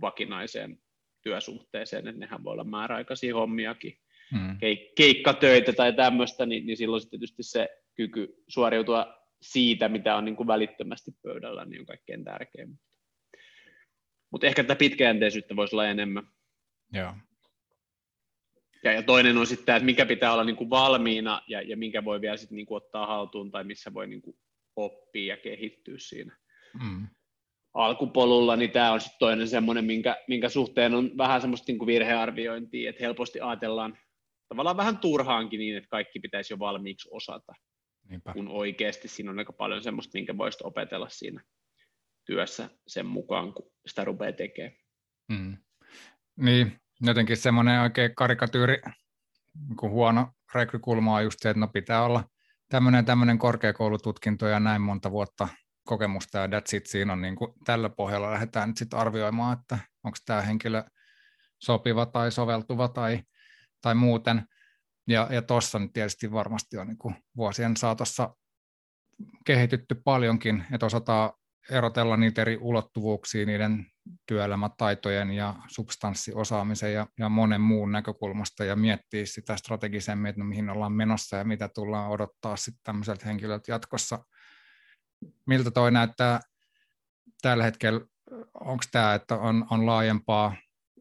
[0.00, 0.78] vakinaiseen
[1.22, 3.98] työsuhteeseen, että nehän voi olla määräaikaisia hommiakin,
[4.30, 4.58] hmm.
[4.96, 10.46] keikkatöitä tai tämmöistä, niin, niin silloin tietysti se kyky suoriutua siitä, mitä on niin kuin
[10.46, 12.80] välittömästi pöydällä, niin on kaikkein tärkein.
[14.30, 16.26] Mutta ehkä tätä pitkäjänteisyyttä voisi olla enemmän.
[16.92, 17.12] Joo.
[18.84, 21.76] Ja, ja toinen on sitten tämä, että mikä pitää olla niin kuin valmiina ja, ja
[21.76, 24.36] minkä voi vielä sitten niin kuin ottaa haltuun tai missä voi niin kuin
[24.76, 26.36] oppia ja kehittyä siinä
[26.82, 27.06] mm.
[27.74, 31.86] alkupolulla, niin tämä on sitten toinen semmoinen, minkä, minkä suhteen on vähän semmoista niin kuin
[31.86, 33.98] virhearviointia, että helposti ajatellaan
[34.48, 37.52] tavallaan vähän turhaankin niin, että kaikki pitäisi jo valmiiksi osata.
[38.08, 38.32] Niinpä.
[38.32, 41.42] kun oikeasti siinä on aika paljon semmoista, minkä voisit opetella siinä
[42.24, 44.76] työssä sen mukaan, kun sitä rupeaa tekemään.
[45.28, 45.56] Mm.
[46.36, 48.82] Niin, jotenkin semmoinen oikein karikatyyri,
[49.68, 52.24] niin huono rekrykulma on just se, että no pitää olla
[52.68, 55.48] tämmöinen, tämmöinen korkeakoulututkinto ja näin monta vuotta
[55.86, 56.86] kokemusta ja that's it.
[56.86, 60.82] Siinä on niin kuin, tällä pohjalla lähdetään nyt sitten arvioimaan, että onko tämä henkilö
[61.58, 63.22] sopiva tai soveltuva tai,
[63.80, 64.42] tai muuten.
[65.08, 68.36] Ja, ja tuossa nyt tietysti varmasti on niin kuin vuosien saatossa
[69.44, 71.32] kehitytty paljonkin, että osataan
[71.70, 73.86] erotella niitä eri ulottuvuuksia niiden
[74.26, 80.70] työelämätaitojen ja substanssiosaamisen ja, ja monen muun näkökulmasta ja miettiä sitä strategisemmin, että no mihin
[80.70, 84.24] ollaan menossa ja mitä tullaan odottaa sitten tämmöiseltä henkilöltä jatkossa.
[85.46, 86.40] Miltä toi näyttää
[87.42, 88.00] tällä hetkellä,
[88.54, 90.56] onko tämä, että on, on laajempaa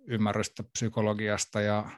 [0.07, 1.89] ymmärrystä psykologiasta ja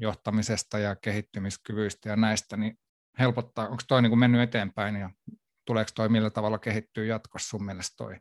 [0.00, 2.78] johtamisesta ja kehittymiskyvyistä ja näistä, niin
[3.18, 5.10] helpottaa, onko toi niin kuin mennyt eteenpäin ja
[5.66, 8.16] tuleeko toi millä tavalla kehittyy jatkossa sun mielestä toi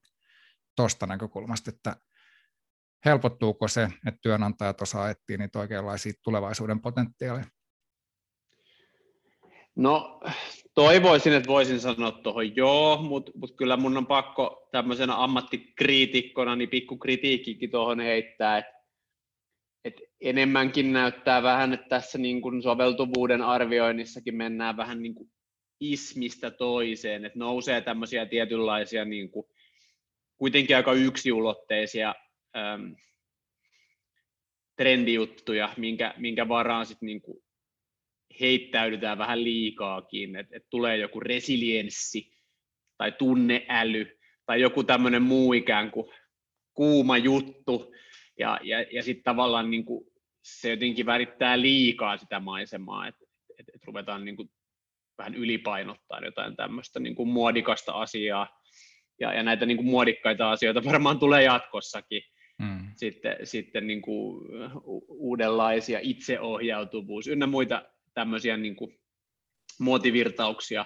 [0.75, 1.95] tuosta näkökulmasta, että
[3.05, 7.45] helpottuuko se, että työnantajat osaa etsiä niitä oikeanlaisia tulevaisuuden potentiaaleja?
[9.75, 10.21] No
[10.73, 16.69] toivoisin, että voisin sanoa tuohon joo, mutta mut kyllä mun on pakko tämmöisenä ammattikriitikkona niin
[16.69, 18.76] pikku kritiikkikin tuohon heittää, että
[19.88, 25.30] et enemmänkin näyttää vähän, että tässä niin kuin soveltuvuuden arvioinnissakin mennään vähän niin kuin
[25.80, 29.45] ismistä toiseen, että nousee tämmöisiä tietynlaisia niin kuin,
[30.38, 32.15] kuitenkin aika yksiulotteisia
[32.58, 32.95] äm,
[34.78, 37.43] trendijuttuja, minkä, minkä varaan sitten niin kuin
[38.39, 42.32] heittäydytään vähän liikaakin, että et tulee joku resilienssi
[42.97, 46.12] tai tunneäly tai joku tämmöinen muu ikään kuin
[46.73, 47.93] kuuma juttu,
[48.39, 50.06] ja, ja, ja sitten tavallaan niin kuin
[50.43, 53.26] se jotenkin värittää liikaa sitä maisemaa, että
[53.60, 54.50] et, et ruvetaan niin kuin
[55.17, 58.62] vähän ylipainottaa jotain tämmöistä niin kuin muodikasta asiaa,
[59.19, 62.21] ja, ja näitä niin kuin muodikkaita asioita varmaan tulee jatkossakin,
[62.60, 62.91] mm.
[62.95, 64.45] sitten, sitten niin kuin
[65.08, 69.00] uudenlaisia itseohjautuvuus ynnä muita tämmöisiä niin kuin
[69.80, 70.86] muotivirtauksia,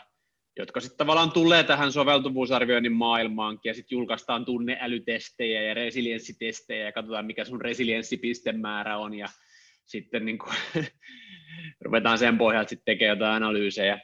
[0.61, 7.25] jotka sitten tavallaan tulee tähän soveltuvuusarvioinnin maailmaankin, ja sitten julkaistaan tunneälytestejä ja resilienssitestejä, ja katsotaan,
[7.25, 9.27] mikä sun resilienssipistemäärä on, ja
[9.85, 10.53] sitten niin kuin,
[11.85, 13.99] ruvetaan sen pohjalta sitten tekemään jotain analyysejä.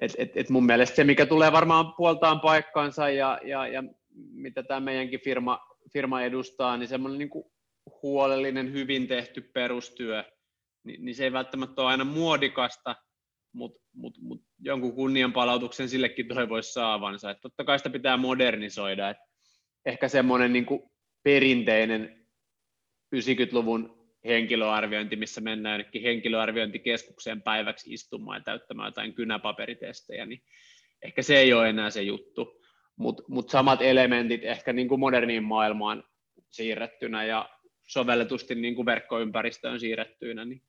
[0.00, 3.84] Et, et, et mun mielestä se, mikä tulee varmaan puoltaan paikkaansa, ja, ja, ja
[4.32, 5.60] mitä tämä meidänkin firma,
[5.92, 7.44] firma edustaa, niin semmoinen niin
[8.02, 10.24] huolellinen, hyvin tehty perustyö,
[10.84, 12.96] niin, niin se ei välttämättä ole aina muodikasta,
[13.52, 17.30] mutta mut, mut jonkun kunnianpalautuksen sillekin toivoisi saavansa.
[17.30, 19.10] Et totta kai sitä pitää modernisoida.
[19.10, 19.16] Et
[19.86, 20.66] ehkä semmoinen niin
[21.22, 22.26] perinteinen
[23.16, 30.42] 90-luvun henkilöarviointi, missä mennään jonnekin henkilöarviointikeskukseen päiväksi istumaan ja täyttämään jotain kynäpaperitestejä, niin
[31.02, 32.62] ehkä se ei ole enää se juttu.
[32.96, 36.04] Mutta mut samat elementit ehkä niin kuin moderniin maailmaan
[36.50, 37.50] siirrettynä ja
[37.88, 40.62] sovelletusti niin kuin verkkoympäristöön siirrettyinä, niin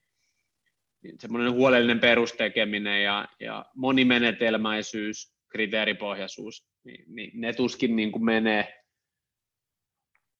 [1.19, 8.83] semmoinen huolellinen perustekeminen ja, ja monimenetelmäisyys, kriteeripohjaisuus, niin, niin ne tuskin niin kuin menee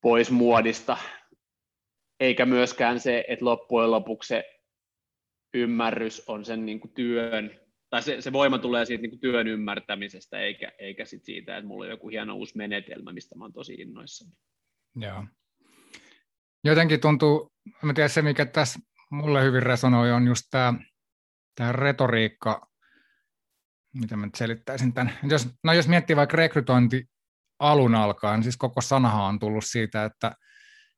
[0.02, 0.98] pois muodista,
[2.20, 4.44] eikä myöskään se, että loppujen lopuksi se
[5.54, 9.48] ymmärrys on sen niin kuin työn, tai se, se voima tulee siitä niin kuin työn
[9.48, 13.54] ymmärtämisestä, eikä, eikä sit siitä, että mulla on joku hieno uusi menetelmä, mistä mä oon
[13.54, 14.32] tosi innoissani.
[14.96, 15.24] Joo.
[16.64, 18.80] Jotenkin tuntuu, mä tiedän se mikä tässä
[19.14, 20.74] mulle hyvin resonoi, on just tämä,
[21.56, 22.68] tämä retoriikka,
[23.94, 25.14] mitä mä nyt selittäisin tämän.
[25.24, 27.06] Jos, no jos miettii vaikka rekrytointi
[27.60, 30.32] alun alkaen, siis koko sanahan on tullut siitä, että,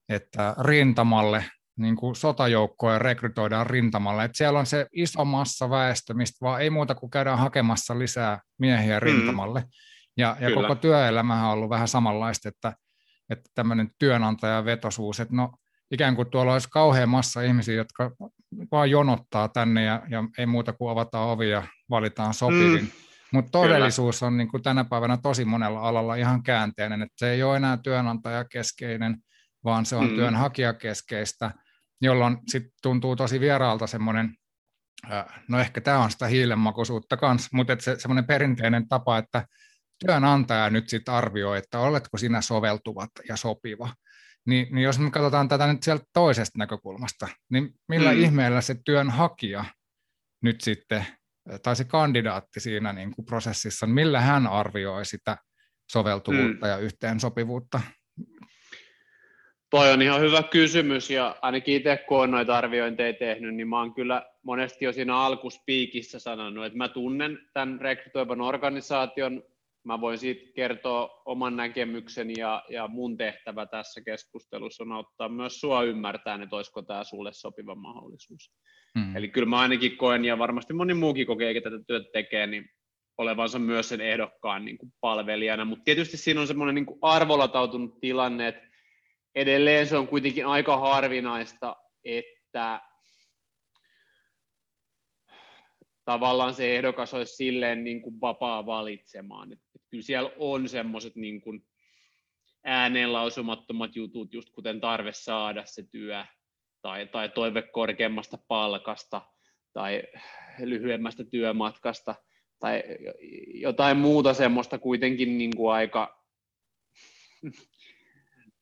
[0.10, 1.46] että rintamalle,
[1.78, 6.70] niin kuin sotajoukkoja rekrytoidaan rintamalle, että siellä on se iso massa väestö, mistä vaan ei
[6.70, 9.04] muuta kuin käydään hakemassa lisää miehiä mm.
[9.04, 9.60] rintamalle.
[9.60, 9.68] Mm.
[10.18, 12.74] Ja, ja koko työelämähän on ollut vähän samanlaista, että,
[13.30, 15.52] että tämmöinen työnantajavetosuus, että no
[15.96, 18.12] ikään kuin tuolla olisi kauhean massa ihmisiä, jotka
[18.72, 22.82] vaan jonottaa tänne ja, ja ei muuta kuin avataan ovi ja valitaan sopivin.
[22.82, 22.88] Mm.
[23.34, 24.28] Mutta todellisuus Kyllä.
[24.28, 27.78] on niin kuin tänä päivänä tosi monella alalla ihan käänteinen, että se ei ole enää
[27.78, 29.18] työnantajakeskeinen,
[29.64, 30.16] vaan se on mm.
[30.16, 31.52] työnhakijakeskeistä,
[32.02, 34.36] jolloin sitten tuntuu tosi vieraalta semmoinen,
[35.50, 39.48] no ehkä tämä on sitä hiilenmakuisuutta kanssa, mutta se semmoinen perinteinen tapa, että
[40.06, 43.90] työnantaja nyt sitten arvioi, että oletko sinä soveltuvat ja sopiva.
[44.46, 48.20] Niin, niin jos me katsotaan tätä nyt sieltä toisesta näkökulmasta, niin millä mm.
[48.20, 49.66] ihmeellä se työnhakija
[50.44, 51.06] nyt sitten,
[51.64, 55.38] tai se kandidaatti siinä niin kuin prosessissa, millä hän arvioi sitä
[55.92, 56.72] soveltuvuutta mm.
[56.72, 57.82] ja yhteensopivuutta?
[59.70, 63.80] Toi on ihan hyvä kysymys ja ainakin itse kun olen noita arviointeja tehnyt, niin mä
[63.80, 69.44] oon kyllä monesti jo siinä alkuspiikissä sanonut, että mä tunnen tämän rekrytoivan organisaation,
[69.86, 75.60] mä voin siitä kertoa oman näkemykseni ja, ja mun tehtävä tässä keskustelussa on auttaa myös
[75.60, 78.52] sua ymmärtämään, että olisiko tämä sulle sopiva mahdollisuus.
[78.96, 79.16] Mm.
[79.16, 82.70] Eli kyllä mä ainakin koen, ja varmasti moni muukin kokee, että tätä työtä tekee, niin
[83.18, 88.48] olevansa myös sen ehdokkaan niin kuin palvelijana, mutta tietysti siinä on semmoinen niin arvolatautunut tilanne,
[88.48, 88.68] että
[89.36, 92.82] edelleen se on kuitenkin aika harvinaista, että
[96.06, 99.54] tavallaan se ehdokas olisi silleen niin kuin vapaa valitsemaan.
[99.54, 99.65] Et
[99.96, 101.66] kyllä siellä on semmoiset niin kuin
[102.64, 106.26] ääneen lausumattomat jutut, just kuten tarve saada se työ,
[106.82, 109.22] tai, tai toive korkeammasta palkasta,
[109.74, 110.04] tai
[110.60, 112.16] lyhyemmästä työmatkasta,
[112.60, 112.84] tai
[113.54, 116.24] jotain muuta semmoista kuitenkin niin kuin aika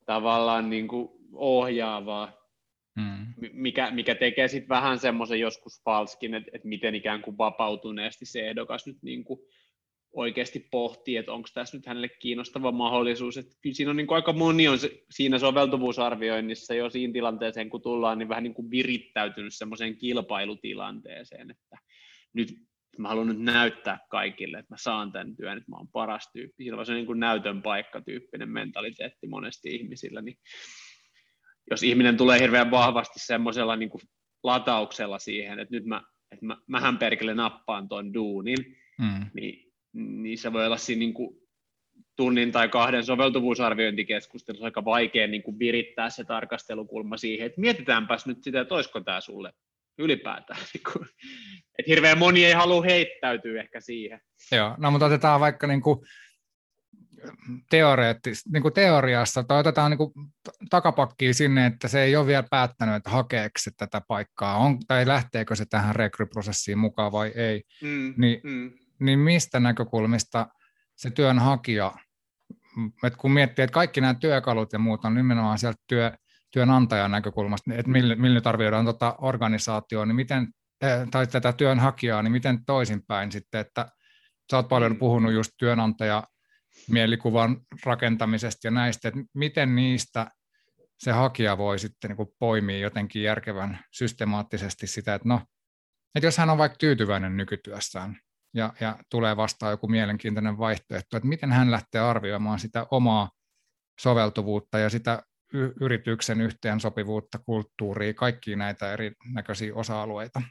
[0.06, 2.34] tavallaan niin kuin ohjaavaa.
[2.96, 3.34] mm.
[3.54, 8.48] mikä, mikä tekee sitten vähän semmoisen joskus falskin, että, että miten ikään kuin vapautuneesti se
[8.50, 9.40] ehdokas nyt niin kuin
[10.14, 13.38] oikeasti pohtii, että onko tässä nyt hänelle kiinnostava mahdollisuus.
[13.38, 17.70] Että kyllä siinä on niin kuin aika moni on se, siinä soveltuvuusarvioinnissa jo siinä tilanteeseen,
[17.70, 21.78] kun tullaan, niin vähän niin kuin virittäytynyt semmoiseen kilpailutilanteeseen, että
[22.34, 22.50] nyt
[22.98, 26.64] mä haluan nyt näyttää kaikille, että mä saan tämän työn, että mä oon paras tyyppi.
[26.64, 30.38] Siinä on se niin kuin näytön paikka tyyppinen mentaliteetti monesti ihmisillä, niin
[31.72, 34.02] jos ihminen tulee hirveän vahvasti semmoisella niin kuin
[34.44, 38.58] latauksella siihen, että nyt mä, että mä, mähän perkele nappaan ton duunin,
[39.00, 39.26] mm.
[39.34, 41.44] niin niin se voi olla siinä niin kuin
[42.16, 48.44] tunnin tai kahden soveltuvuusarviointikeskustelussa aika vaikea niin kuin virittää se tarkastelukulma siihen, että mietitäänpäs nyt
[48.44, 49.54] sitä, että olisiko tämä sulle
[49.98, 50.60] ylipäätään.
[50.74, 51.08] Niin
[51.80, 54.22] että hirveän moni ei halua heittäytyä ehkä siihen.
[54.52, 56.00] Joo, no mutta otetaan vaikka niin kuin
[58.52, 60.12] niin kuin teoriassa, tai otetaan niin kuin
[60.70, 65.08] takapakkiin sinne, että se ei ole vielä päättänyt, että hakeeko se tätä paikkaa, on, tai
[65.08, 68.72] lähteekö se tähän rekryprosessiin mukaan vai ei, mm, niin mm
[69.04, 70.48] niin mistä näkökulmista
[70.96, 71.94] se työnhakija,
[73.04, 76.12] että kun miettii, että kaikki nämä työkalut ja muut on nimenomaan sieltä työ,
[76.52, 80.48] työnantajan näkökulmasta, että millä, millä nyt arvioidaan tuota organisaatioa, niin miten,
[80.82, 83.88] eh, tai tätä työnhakijaa, niin miten toisinpäin sitten, että
[84.52, 86.24] sä oot paljon puhunut just työnantaja
[86.90, 90.32] mielikuvan rakentamisesta ja näistä, että miten niistä
[90.98, 95.42] se hakija voi sitten niin poimia jotenkin järkevän systemaattisesti sitä, että no,
[96.16, 98.20] että jos hän on vaikka tyytyväinen nykytyössään,
[98.54, 103.30] ja, ja tulee vastaan joku mielenkiintoinen vaihtoehto, että miten hän lähtee arvioimaan sitä omaa
[104.00, 110.42] soveltuvuutta ja sitä y- yrityksen yhteensopivuutta, kulttuuria, kaikki näitä erinäköisiä osa-alueita?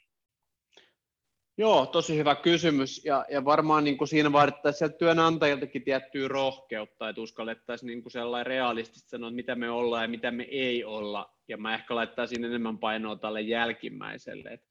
[1.59, 3.05] Joo, tosi hyvä kysymys.
[3.05, 8.13] Ja, ja varmaan niin kuin siinä vaadittaisiin sieltä työnantajiltakin tiettyä rohkeutta, että uskallettaisiin niin kuin
[8.13, 11.37] sellainen realistisesti sanoa, että mitä me ollaan ja mitä me ei olla.
[11.49, 14.49] Ja mä ehkä laittaisin enemmän painoa tälle jälkimmäiselle.
[14.53, 14.67] Että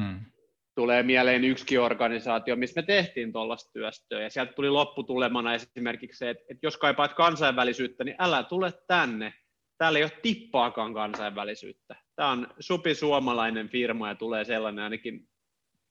[0.00, 0.31] hmm
[0.74, 6.30] tulee mieleen yksikin organisaatio, missä me tehtiin tuollaista työstöä, ja sieltä tuli lopputulemana esimerkiksi se,
[6.30, 9.34] että, että jos kaipaat kansainvälisyyttä, niin älä tule tänne.
[9.78, 11.96] Täällä ei ole tippaakaan kansainvälisyyttä.
[12.16, 15.28] Tämä on supi suomalainen firma, ja tulee sellainen ainakin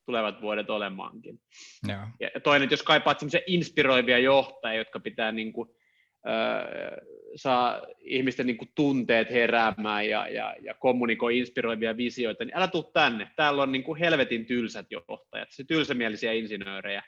[0.05, 1.41] tulevat vuodet olemaankin.
[1.87, 2.07] Ja.
[2.19, 5.69] Ja toinen, että jos kaipaat inspiroivia johtajia, jotka pitää niin kuin,
[7.35, 12.83] saa ihmisten niin kuin tunteet heräämään ja, ja, ja kommunikoi inspiroivia visioita, niin älä tuu
[12.83, 13.31] tänne.
[13.35, 17.03] Täällä on niin kuin helvetin tylsät johtajat, se tylsämielisiä insinöörejä.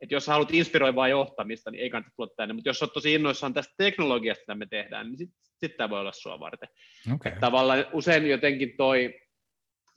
[0.00, 3.54] Et jos haluat inspiroivaa johtamista, niin ei kannata tulla tänne, mutta jos olet tosi innoissaan
[3.54, 6.68] tästä teknologiasta, mitä me tehdään, niin sitten sit tämä voi olla sua varten.
[7.14, 7.32] Okay.
[7.40, 9.20] Tavallaan usein jotenkin toi,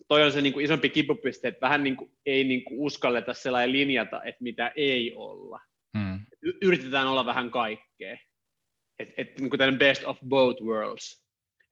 [0.07, 3.33] toi on se niin kuin isompi kipupiste, että vähän niin kuin, ei niin kuin uskalleta
[3.33, 5.59] sellainen linjata, että mitä ei olla.
[5.97, 6.19] Hmm.
[6.61, 8.17] Yritetään olla vähän kaikkea
[8.99, 11.23] että et, niin kuin best of both worlds.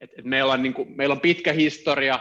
[0.02, 2.20] Et, et meillä, on, niin kuin, meillä on pitkä historia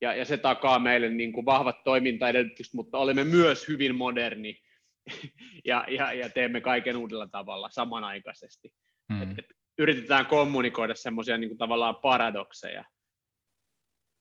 [0.00, 4.60] ja, ja se takaa meille niin kuin vahvat toimintaedellytykset, mutta olemme myös hyvin moderni
[5.64, 8.74] ja, ja, ja teemme kaiken uudella tavalla samanaikaisesti.
[9.08, 9.22] Mm.
[9.22, 9.46] Et, et
[9.78, 12.84] yritetään kommunikoida semmoisia niin tavallaan paradokseja,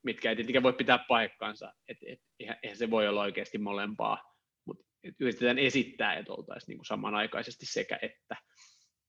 [0.03, 4.33] mitkä ei tietenkään voi pitää paikkansa, että et, eihän se voi olla oikeasti molempaa,
[4.65, 4.85] mutta
[5.19, 8.35] yritetään esittää, että oltaisiin niin kuin samanaikaisesti sekä että.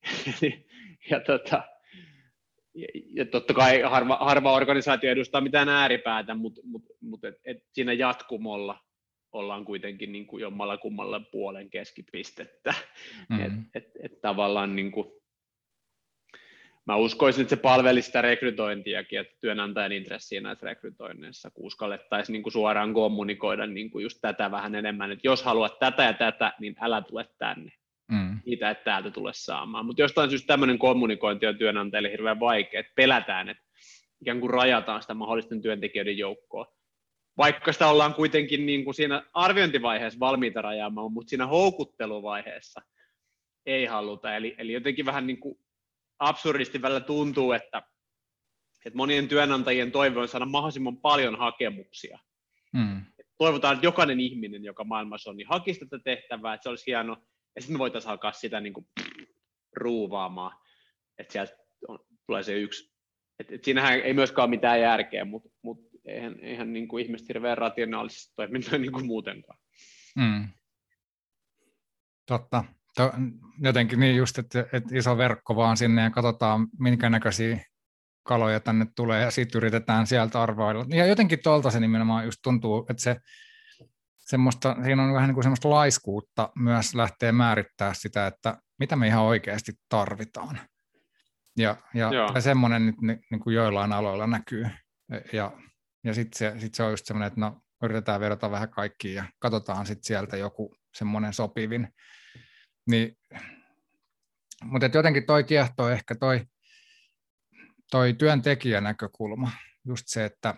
[1.10, 1.62] ja, tota,
[2.74, 7.64] ja, ja totta kai harva, harva organisaatio edustaa mitään ääripäätä, mutta mut, mut et, et
[7.72, 8.78] siinä jatkumolla
[9.32, 12.74] ollaan kuitenkin niin kuin jommalla kummalla puolen keskipistettä.
[13.28, 13.40] Mm.
[13.40, 15.12] Et, et, et tavallaan niin kuin,
[16.86, 22.42] mä uskoisin, että se palvelisi sitä rekrytointiakin, että työnantajan intressiä näissä rekrytoinneissa, kun uskallettaisiin niin
[22.42, 26.52] kuin suoraan kommunikoida niin kuin just tätä vähän enemmän, että jos haluat tätä ja tätä,
[26.60, 27.72] niin älä tule tänne
[28.10, 28.38] mm.
[28.46, 29.86] niitä et täältä tule saamaan.
[29.86, 33.64] Mutta jostain syystä tämmöinen kommunikointi on työnantajille hirveän vaikea, että pelätään, että
[34.20, 36.66] ikään kuin rajataan sitä mahdollisten työntekijöiden joukkoa.
[37.36, 42.80] Vaikka sitä ollaan kuitenkin niin kuin siinä arviointivaiheessa valmiita rajaamaan, mutta siinä houkutteluvaiheessa
[43.66, 44.36] ei haluta.
[44.36, 45.58] Eli, eli jotenkin vähän niin kuin
[46.18, 47.82] absurdisti välillä tuntuu, että,
[48.86, 52.18] että monien työnantajien toive on saada mahdollisimman paljon hakemuksia.
[52.72, 53.04] Mm.
[53.38, 57.16] Toivotaan, että jokainen ihminen, joka maailmassa on, niin hakisi tätä tehtävää, että se olisi hieno
[57.56, 58.86] ja sitten me voitaisiin alkaa sitä niin kuin
[59.76, 60.60] ruuvaamaan,
[61.18, 61.52] että sieltä
[61.88, 62.94] on, tulee se yksi.
[63.38, 67.28] Et, et siinähän ei myöskään ole mitään järkeä, mutta mut eihän, eihän niin kuin ihmiset
[67.28, 69.58] hirveän rationaalisesti toiminta niin kuin muutenkaan.
[70.16, 70.48] Mm.
[72.26, 72.64] Totta.
[72.96, 73.12] To,
[73.60, 77.64] jotenkin niin just, että, että iso verkko vaan sinne ja katsotaan, minkä näköisiä
[78.22, 80.86] kaloja tänne tulee ja sitten yritetään sieltä arvailla.
[80.88, 83.16] Ja jotenkin tuolta se nimenomaan just tuntuu, että se
[84.24, 89.06] semmoista, siinä on vähän niin kuin semmoista laiskuutta myös lähteä määrittää sitä, että mitä me
[89.06, 90.60] ihan oikeasti tarvitaan.
[91.56, 92.96] Ja, ja tai semmoinen nyt
[93.30, 94.66] niin kuin joillain aloilla näkyy.
[95.32, 95.52] Ja
[96.04, 99.24] ja sitten se, sit se on just semmoinen, että no yritetään verrata vähän kaikkiin ja
[99.38, 101.88] katsotaan sitten sieltä joku semmoinen sopivin.
[102.90, 103.16] Niin,
[104.64, 106.44] mutta jotenkin toi kiehtoo ehkä toi,
[107.90, 109.50] toi työntekijän näkökulma,
[109.86, 110.54] just se, että,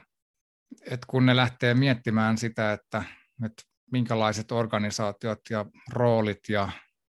[0.90, 3.04] että kun ne lähtee miettimään sitä, että,
[3.44, 3.62] että
[3.92, 6.68] minkälaiset organisaatiot ja roolit ja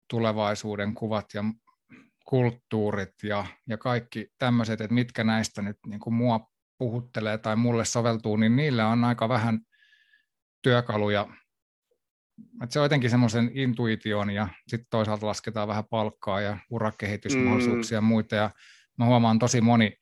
[0.09, 1.43] tulevaisuuden kuvat ja
[2.25, 7.85] kulttuurit ja, ja kaikki tämmöiset, että mitkä näistä nyt niin kuin mua puhuttelee tai mulle
[7.85, 9.59] soveltuu, niin niillä on aika vähän
[10.61, 11.27] työkaluja.
[12.63, 18.05] Että se on jotenkin semmoisen intuition ja sitten toisaalta lasketaan vähän palkkaa ja urakehitysmahdollisuuksia mm.
[18.05, 18.35] ja muita.
[18.35, 18.51] Ja
[18.97, 19.97] mä huomaan tosi moni,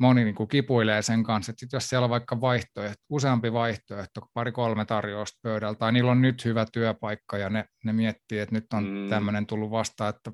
[0.00, 4.20] moni niin kuin kipuilee sen kanssa, että sit jos siellä on vaikka vaihtoehto, useampi vaihtoehto,
[4.34, 8.66] pari-kolme tarjousta pöydällä, tai niillä on nyt hyvä työpaikka ja ne, ne miettii, että nyt
[8.72, 9.08] on mm.
[9.08, 10.32] tämmöinen tullut vastaan, että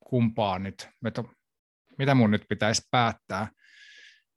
[0.00, 1.24] kumpaa nyt, että
[1.98, 3.48] mitä mun nyt pitäisi päättää,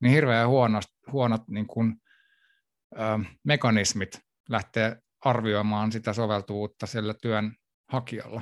[0.02, 1.96] niin hirveän huonot, huonot niin kuin,
[2.96, 3.00] ö,
[3.44, 4.20] mekanismit
[4.50, 7.56] lähtee arvioimaan sitä soveltuvuutta sillä työn
[7.90, 8.42] hakijalla.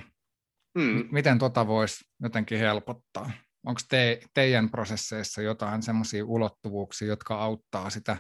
[0.75, 1.07] Mm.
[1.11, 3.31] Miten tota voisi jotenkin helpottaa?
[3.65, 8.17] Onko te, teidän prosesseissa jotain semmoisia ulottuvuuksia, jotka auttaa sitä,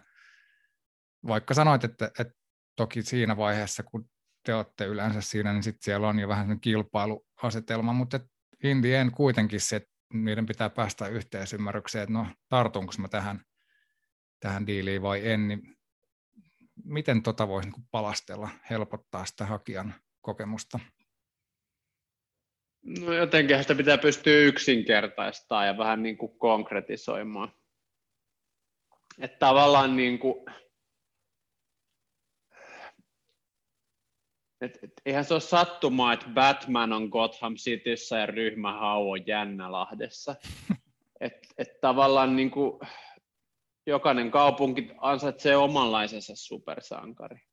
[1.27, 2.33] vaikka sanoit, että, että
[2.75, 4.09] toki siinä vaiheessa, kun
[4.45, 8.19] te olette yleensä siinä, niin sitten siellä on jo vähän kilpailuasetelma, mutta
[8.63, 13.41] in the end kuitenkin se, että niiden pitää päästä yhteisymmärrykseen, että no tartunko mä tähän,
[14.39, 15.77] tähän diiliin vai en, niin
[16.83, 20.79] miten tota voisi niin palastella, helpottaa sitä hakijan kokemusta?
[22.97, 27.51] No jotenkin sitä pitää pystyä yksinkertaistamaan ja vähän niin kuin konkretisoimaan.
[29.19, 30.45] Että tavallaan niin kuin,
[34.61, 39.27] et, et, eihän se ole sattumaa, että Batman on Gotham Cityssä ja ryhmä Hau on
[39.27, 40.35] Jännälahdessa.
[41.21, 42.79] Et, et tavallaan niin kuin,
[43.87, 47.48] jokainen kaupunki ansaitsee omanlaisensa supersankari.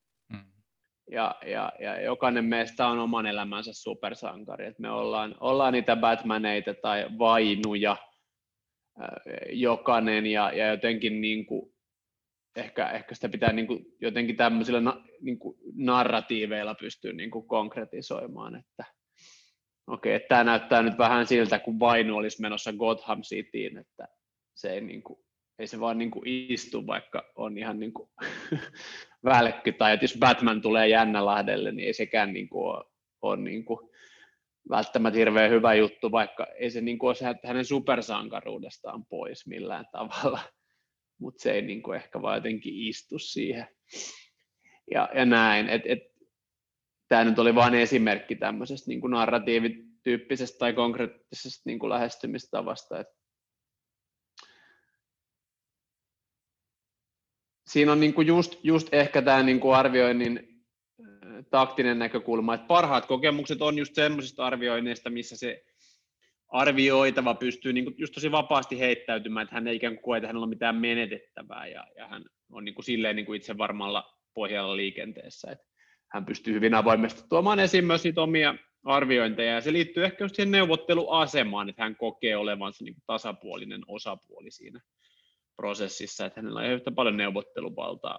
[1.11, 4.67] Ja, ja, ja jokainen meistä on oman elämänsä supersankari.
[4.67, 7.97] Et me ollaan, ollaan niitä Batmaneita tai vainuja
[9.53, 11.73] jokainen ja, ja jotenkin niin kuin,
[12.57, 17.49] ehkä, ehkä sitä pitää niin kuin, jotenkin tämmöisillä na, niin kuin narratiiveilla pystyä niin kuin
[17.49, 18.85] konkretisoimaan, että
[19.87, 24.09] okei, okay, tämä näyttää nyt vähän siltä, kun vainu olisi menossa Gotham Cityin, että
[24.55, 25.19] se ei niin kuin,
[25.59, 28.11] ei se vaan niin kuin istu, vaikka on ihan niin kuin
[29.27, 32.85] välkky, tai että jos Batman tulee Jännälahdelle, niin ei sekään niin kuin ole,
[33.23, 33.91] ole niin kuin
[34.71, 40.41] välttämättä hirveän hyvä juttu, vaikka ei se niin kuin ole hänen supersankaruudestaan pois millään tavalla,
[41.21, 43.69] mutta se ei niin kuin ehkä vaan jotenkin istu siihen.
[44.91, 45.99] Ja, ja näin, että et,
[47.09, 53.16] tämä nyt oli vain esimerkki tämmöisestä niin kuin narratiivityyppisestä tai konkreettisesta niin kuin lähestymistavasta, että
[57.67, 60.57] siinä on niin kuin just, just ehkä tämä niin kuin arvioinnin
[61.51, 65.65] taktinen näkökulma, että parhaat kokemukset on just semmoisista arvioinneista, missä se
[66.49, 70.27] arvioitava pystyy niin kuin just tosi vapaasti heittäytymään, että hän ei ikään kuin koe, että
[70.27, 74.15] hänellä on mitään menetettävää ja, ja hän on niin kuin silleen niin kuin itse varmalla
[74.35, 75.65] pohjalla liikenteessä, että
[76.13, 78.55] hän pystyy hyvin avoimesti tuomaan esiin myös niitä omia
[78.85, 79.55] arviointeja.
[79.55, 84.51] Ja se liittyy ehkä just siihen neuvotteluasemaan, että hän kokee olevansa niin kuin tasapuolinen osapuoli
[84.51, 84.81] siinä
[85.57, 88.19] prosessissa, että hänellä on yhtä paljon neuvotteluvaltaa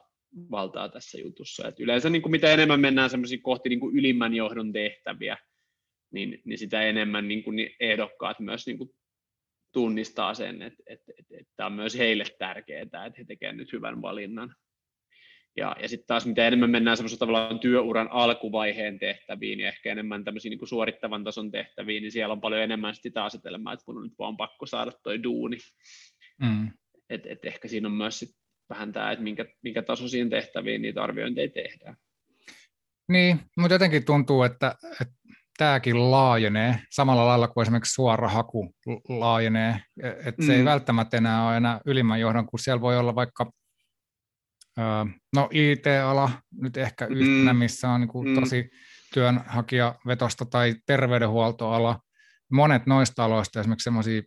[0.51, 1.67] valtaa tässä jutussa.
[1.67, 3.09] Et yleensä niin kuin mitä enemmän mennään
[3.41, 5.37] kohti niin kuin ylimmän johdon tehtäviä,
[6.13, 8.89] niin, niin sitä enemmän niin kuin niin ehdokkaat myös niin kuin
[9.73, 13.73] tunnistaa sen, että, että, että, että tämä on myös heille tärkeää, että he tekevät nyt
[13.73, 14.55] hyvän valinnan.
[15.57, 20.49] Ja, ja sitten taas mitä enemmän mennään tavallaan työuran alkuvaiheen tehtäviin ja ehkä enemmän tämmöisiin
[20.49, 24.03] niin kuin suorittavan tason tehtäviin, niin siellä on paljon enemmän sitä asetelmaa, että kun on
[24.03, 25.57] nyt vaan pakko saada toi duuni.
[26.41, 26.71] Mm
[27.09, 28.29] et, et ehkä siinä on myös sit
[28.69, 31.97] vähän tämä, että minkä, minkä tasoisiin tehtäviin niitä arviointeja tehdään.
[33.09, 35.13] Niin, mutta jotenkin tuntuu, että, että
[35.57, 38.75] tämäkin laajenee samalla lailla kuin esimerkiksi suora haku
[39.09, 39.79] laajenee,
[40.25, 40.57] että se mm.
[40.57, 43.51] ei välttämättä enää ole enää ylimmän johdon, kun siellä voi olla vaikka
[45.35, 46.29] no IT-ala
[46.61, 47.15] nyt ehkä mm.
[47.15, 48.35] yhtenä, missä on niin kuin mm.
[48.35, 48.69] tosi
[49.13, 51.99] työnhakijavetosta tai terveydenhuoltoala.
[52.51, 54.21] Monet noista aloista esimerkiksi sellaisia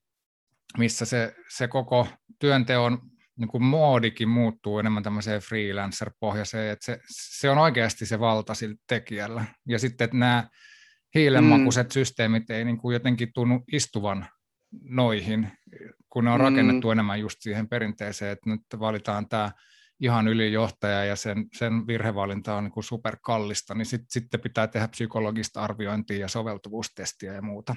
[0.78, 2.08] missä se, se koko
[2.38, 2.98] työnteon
[3.36, 8.76] niin kuin moodikin muuttuu enemmän tämmöiseen freelancer-pohjaiseen, että se, se on oikeasti se valta sillä
[8.88, 9.44] tekijällä.
[9.68, 10.48] Ja sitten, että nämä
[11.14, 11.92] hiilenmakuiset mm.
[11.92, 14.26] systeemit ei niin kuin jotenkin tunnu istuvan
[14.82, 15.52] noihin,
[16.08, 16.44] kun ne on mm.
[16.44, 19.50] rakennettu enemmän just siihen perinteeseen, että nyt valitaan tämä
[20.00, 24.88] ihan ylijohtaja ja sen, sen virhevalinta on niin kuin superkallista, niin sitten sit pitää tehdä
[24.88, 27.76] psykologista arviointia ja soveltuvuustestiä ja muuta.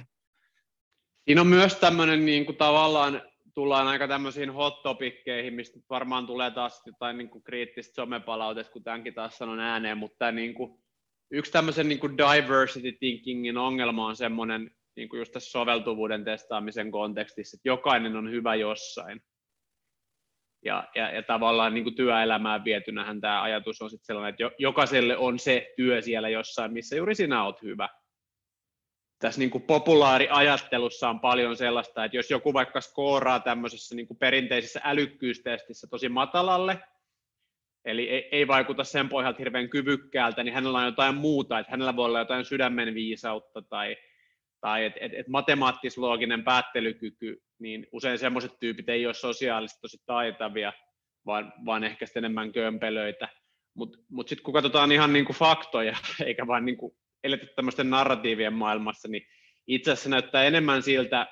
[1.24, 3.22] Siinä on myös tämmöinen niin kuin tavallaan
[3.54, 8.84] tullaan aika tämmöisiin hot topikkeihin, mistä varmaan tulee taas jotain niin kuin kriittistä somepalautetta, kun
[8.84, 10.78] tämänkin taas sanon ääneen, mutta niin kuin,
[11.30, 16.90] yksi tämmöisen niin kuin diversity thinkingin ongelma on semmoinen, niin kuin just tässä soveltuvuuden testaamisen
[16.90, 19.20] kontekstissa, että jokainen on hyvä jossain.
[20.64, 25.16] Ja, ja, ja tavallaan niin kuin työelämään vietynähän tämä ajatus on sitten sellainen, että jokaiselle
[25.16, 27.88] on se työ siellä jossain, missä juuri sinä olet hyvä
[29.24, 34.18] tässä niin kuin populaariajattelussa on paljon sellaista, että jos joku vaikka skooraa tämmöisessä niin kuin
[34.18, 36.78] perinteisessä älykkyystestissä tosi matalalle,
[37.84, 41.96] eli ei, ei vaikuta sen pohjalta hirveän kyvykkäältä, niin hänellä on jotain muuta, että hänellä
[41.96, 43.96] voi olla jotain sydämen viisautta tai,
[44.60, 50.72] tai että et, et matemaattis-looginen päättelykyky, niin usein semmoiset tyypit ei ole sosiaalisesti tosi taitavia,
[51.26, 53.28] vaan, vaan ehkä enemmän kömpelöitä.
[53.74, 55.96] Mutta mut, mut sitten kun katsotaan ihan niinku faktoja,
[56.26, 59.22] eikä vain niinku eletä tämmöisten narratiivien maailmassa, niin
[59.66, 61.26] itse asiassa näyttää enemmän siltä,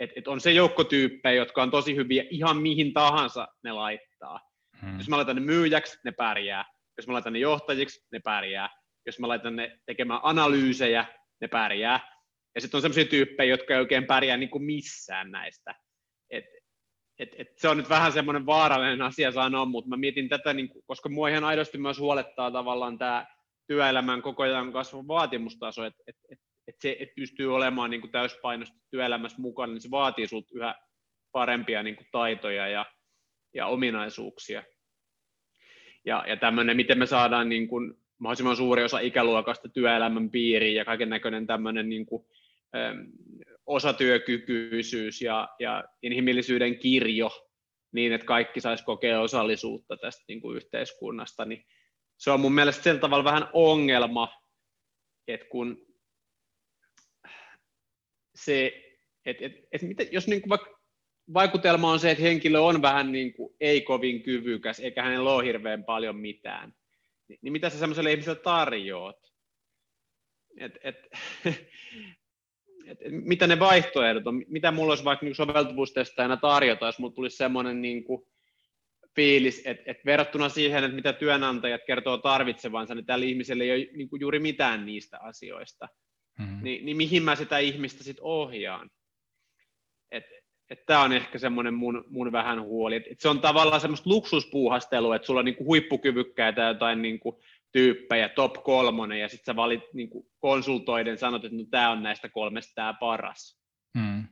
[0.00, 4.40] että, että on se joukko tyyppejä, jotka on tosi hyviä ihan mihin tahansa ne laittaa.
[4.80, 4.98] Hmm.
[4.98, 6.64] Jos mä laitan ne myyjäksi, ne pärjää.
[6.96, 8.68] Jos mä laitan ne johtajiksi, ne pärjää.
[9.06, 11.04] Jos mä laitan ne tekemään analyysejä,
[11.40, 12.00] ne pärjää.
[12.54, 15.74] Ja sitten on sellaisia tyyppejä, jotka ei oikein pärjää niin kuin missään näistä.
[16.30, 16.44] Et,
[17.18, 20.68] et, et se on nyt vähän semmoinen vaarallinen asia sanoa, mutta mä mietin tätä, niin
[20.68, 23.26] kuin, koska mua ihan aidosti myös huolettaa tavallaan tämä
[23.68, 26.38] työelämän koko ajan kasvava vaatimustaso, että et, et,
[26.68, 30.74] et se, että pystyy olemaan niin kuin täyspainoisesti työelämässä mukana, niin se vaatii sinulta yhä
[31.32, 32.86] parempia niin kuin taitoja ja,
[33.54, 34.62] ja ominaisuuksia.
[36.04, 40.84] Ja, ja tämmöinen, miten me saadaan niin kuin mahdollisimman suuri osa ikäluokasta työelämän piiriin ja
[40.84, 42.26] kaiken näköinen tämmöinen niin kuin,
[42.76, 43.06] äm,
[43.66, 47.30] osatyökykyisyys ja, ja inhimillisyyden kirjo
[47.92, 51.64] niin, että kaikki saisi kokea osallisuutta tästä niin kuin yhteiskunnasta, niin
[52.18, 54.42] se on mun mielestä sillä tavalla vähän ongelma,
[55.28, 55.86] että kun
[58.34, 58.84] se,
[59.26, 60.78] että et, et, et jos niin kuin vaikka
[61.34, 65.44] vaikutelma on se, että henkilö on vähän niin kuin ei kovin kyvykäs, eikä hänellä ole
[65.44, 66.74] hirveän paljon mitään,
[67.28, 69.16] niin, niin mitä sä semmoiselle ihmiselle tarjoat?
[70.56, 70.96] Et, et,
[72.86, 74.44] et, et, mitä ne vaihtoehdot on?
[74.48, 78.26] Mitä mulla olisi vaikka niin soveltuvuustestaajana tarjota, jos mulla tulisi semmoinen niin kuin
[79.18, 83.96] fiilis, että, että verrattuna siihen, että mitä työnantajat kertoo tarvitsevansa, niin tällä ihmisellä ei ole
[83.96, 85.88] niin kuin juuri mitään niistä asioista.
[86.38, 86.58] Mm-hmm.
[86.62, 88.90] Ni, niin mihin mä sitä ihmistä sitten ohjaan?
[90.10, 90.30] Että
[90.70, 92.96] et tämä on ehkä semmoinen mun, mun vähän huoli.
[92.96, 97.40] Et, et se on tavallaan semmoista luksuspuuhastelua, että sulla on niinku huippukyvykkäitä jotain niinku
[97.72, 102.28] tyyppejä, top kolmonen, ja sitten sä valit niinku konsultoiden, sanot, että no, tämä on näistä
[102.28, 103.60] kolmesta tämä paras.
[103.94, 104.24] Mm.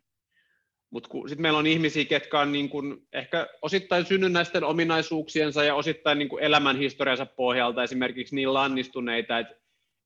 [0.91, 6.19] Mutta sitten meillä on ihmisiä, ketkä on niin kun ehkä osittain synnynnäisten ominaisuuksiensa ja osittain
[6.19, 9.55] niin elämän historiansa pohjalta esimerkiksi niin lannistuneita, että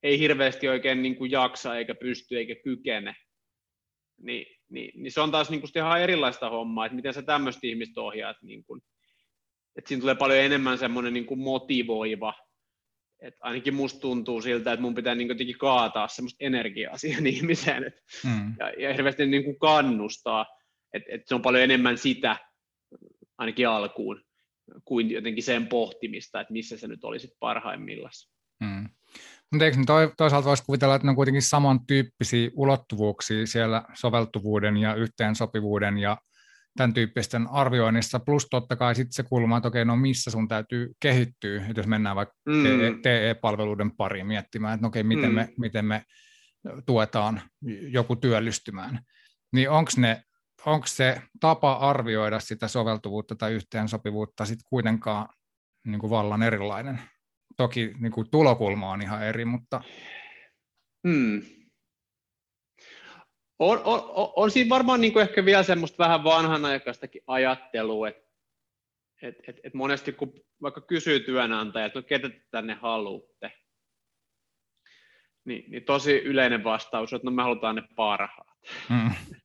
[0.02, 3.14] ei hirveästi oikein niin jaksa eikä pysty eikä kykene.
[4.22, 8.00] Ni, niin, niin se on taas niin ihan erilaista hommaa, että miten sä tämmöistä ihmistä
[8.00, 8.36] ohjaat.
[8.42, 8.82] Niin kun,
[9.76, 12.34] että siinä tulee paljon enemmän semmoinen niin motivoiva,
[13.20, 17.84] että ainakin musta tuntuu siltä, että mun pitää niin jotenkin kaataa semmoista energiaa siihen ihmiseen
[17.84, 18.54] että, mm.
[18.58, 20.46] ja, ja hirveästi niin kuin kannustaa
[20.92, 22.36] et, et se on paljon enemmän sitä,
[23.38, 24.22] ainakin alkuun,
[24.84, 28.12] kuin jotenkin sen pohtimista, että missä se nyt olisi parhaimmillaan.
[28.64, 28.88] Hmm.
[29.52, 29.76] Mutta eikö
[30.16, 36.16] toisaalta voisi kuvitella, että ne on kuitenkin samantyyppisiä ulottuvuuksia siellä soveltuvuuden ja yhteensopivuuden ja
[36.76, 40.92] tämän tyyppisten arvioinnissa, plus totta kai sitten se kulma, että okei, no missä sun täytyy
[41.00, 43.02] kehittyä, että jos mennään vaikka mm.
[43.02, 45.34] TE-palveluiden pariin miettimään, että no okei, miten, mm.
[45.34, 46.04] me, miten me
[46.86, 47.42] tuetaan
[47.88, 49.00] joku työllistymään,
[49.52, 50.22] niin onko ne
[50.66, 55.28] onko se tapa arvioida sitä soveltuvuutta tai yhteensopivuutta sitten kuitenkaan
[55.86, 57.00] niin kuin vallan erilainen?
[57.56, 59.82] Toki niin kuin tulokulma on ihan eri, mutta...
[61.08, 61.42] Hmm.
[63.58, 68.30] On, on, on, on siinä varmaan niin kuin ehkä vielä semmoista vähän vanhanaikaistakin ajattelua, että
[69.22, 70.32] et, et, et monesti kun
[70.62, 73.52] vaikka kysyy työnantajat, että no ketä te tänne haluatte,
[75.44, 78.58] niin, niin tosi yleinen vastaus on, että no me halutaan ne parhaat.
[78.88, 79.36] Mm.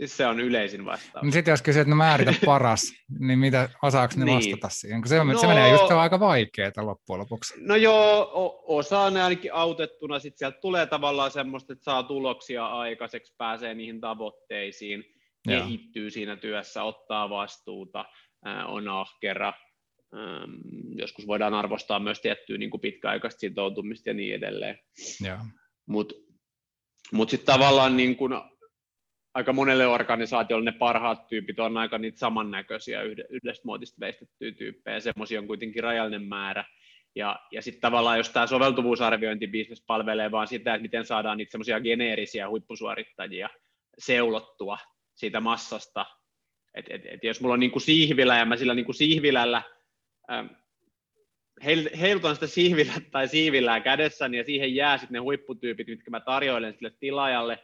[0.00, 1.24] Siis se on yleisin vastaus.
[1.24, 4.36] No sitten jos kysyt, että no määritä paras, niin mitä osaako ne niin.
[4.36, 5.02] vastata siihen?
[5.06, 7.54] Se, no, se menee just aika vaikeaa loppujen lopuksi.
[7.58, 8.30] No joo,
[8.66, 10.18] osaa ne ainakin autettuna.
[10.18, 15.04] Sitten sieltä tulee tavallaan semmoista, että saa tuloksia aikaiseksi, pääsee niihin tavoitteisiin,
[15.46, 15.60] Joo.
[15.60, 18.04] kehittyy siinä työssä, ottaa vastuuta,
[18.66, 19.52] on ahkera.
[20.96, 24.78] Joskus voidaan arvostaa myös tiettyä niin kuin pitkäaikaista sitoutumista ja niin edelleen.
[25.86, 26.14] Mutta
[27.12, 28.32] mut sitten tavallaan niin kuin
[29.34, 35.40] aika monelle organisaatiolle ne parhaat tyypit on aika niitä samannäköisiä yhdestä muotista veistettyjä tyyppejä, semmoisia
[35.40, 36.64] on kuitenkin rajallinen määrä.
[37.14, 41.80] Ja, ja sitten tavallaan, jos tämä soveltuvuusarviointibisnes palvelee vaan sitä, että miten saadaan niitä semmoisia
[41.80, 43.48] geneerisiä huippusuorittajia
[43.98, 44.78] seulottua
[45.14, 46.06] siitä massasta,
[46.74, 49.62] Et, et, et jos mulla on niin kuin siihvilä ja mä sillä niin kuin siihvilällä
[50.32, 50.46] ähm,
[51.64, 56.20] heil, heilutan sitä siivillä tai siivillää kädessäni ja siihen jää sitten ne huipputyypit, mitkä mä
[56.20, 57.58] tarjoilen sille tilaajalle,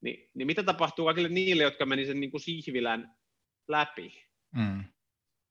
[0.00, 3.16] niin, niin mitä tapahtuu kaikille niille, jotka meni sen niin kuin siihvilän
[3.68, 4.12] läpi?
[4.54, 4.80] Mm.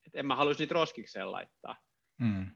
[0.07, 1.75] Et en mä haluaisi niitä roskikseen laittaa.
[2.21, 2.51] Mm.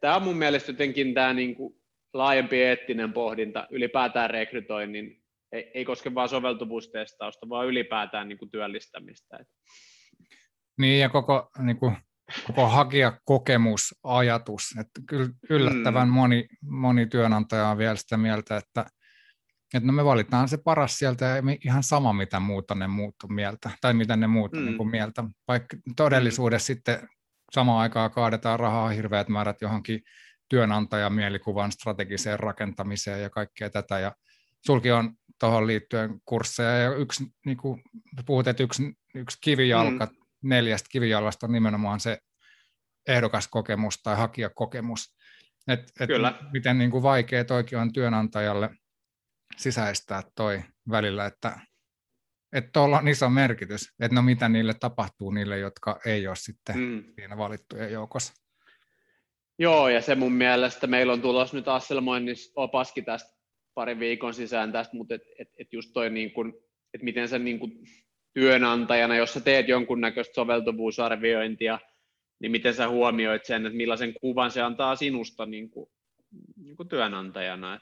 [0.00, 1.74] Tämä on mun mielestä jotenkin tämä niin kuin
[2.14, 5.22] laajempi eettinen pohdinta ylipäätään rekrytoinnin,
[5.52, 9.38] ei, ei koske vain soveltuvuustestausta, vaan ylipäätään niin kuin työllistämistä.
[10.78, 11.96] Niin ja koko niin kuin
[12.46, 14.62] koko hakijakokemusajatus.
[14.80, 16.14] Että kyllä yllättävän mm.
[16.14, 18.86] moni, moni työnantaja on vielä sitä mieltä, että,
[19.74, 23.34] että no me valitaan se paras sieltä ja ihan sama, mitä muuta ne muut on
[23.34, 24.64] mieltä, tai mitä ne muut mm.
[24.64, 25.24] niin kuin mieltä.
[25.48, 26.76] Vaikka todellisuudessa mm.
[26.76, 27.08] sitten
[27.52, 30.00] samaan aikaan kaadetaan rahaa hirveät määrät johonkin
[30.48, 33.98] työnantajan mielikuvan strategiseen rakentamiseen ja kaikkea tätä.
[33.98, 34.12] Ja
[34.66, 37.82] sulki on tuohon liittyen kursseja, ja yksi, niin kuin
[38.26, 42.18] puhut, että yksi, yksi kivijalka mm neljästä kivijalasta on nimenomaan se
[43.08, 45.14] ehdokaskokemus tai hakijakokemus.
[45.68, 46.38] Et, et Kyllä.
[46.52, 48.70] Miten niin kuin vaikea toikin on työnantajalle
[49.56, 51.58] sisäistää toi välillä, että
[52.54, 56.78] että tuolla on iso merkitys, että no mitä niille tapahtuu niille, jotka ei ole sitten
[56.78, 57.04] mm.
[57.14, 58.32] siinä valittujen joukossa.
[59.58, 63.34] Joo, ja se mun mielestä meillä on tulossa nyt Asselmoinnissa opaski tästä
[63.74, 66.48] parin viikon sisään tästä, mutta et, et, et just toi niin kun,
[66.94, 67.72] että miten se niin kun
[68.34, 71.78] työnantajana, jos sä teet jonkunnäköistä soveltuvuusarviointia,
[72.40, 75.90] niin miten sä huomioit sen, että millaisen kuvan se antaa sinusta niin kuin,
[76.56, 77.80] niin kuin työnantajana.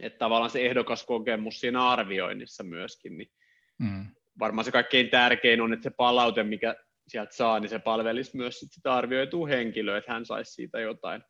[0.00, 3.30] Että et tavallaan se ehdokaskokemus siinä arvioinnissa myöskin, niin
[3.78, 4.06] mm.
[4.38, 6.76] varmaan se kaikkein tärkein on, että se palaute, mikä
[7.08, 11.22] sieltä saa, niin se palvelisi myös sit sitä arvioitua henkilöä, että hän saisi siitä jotain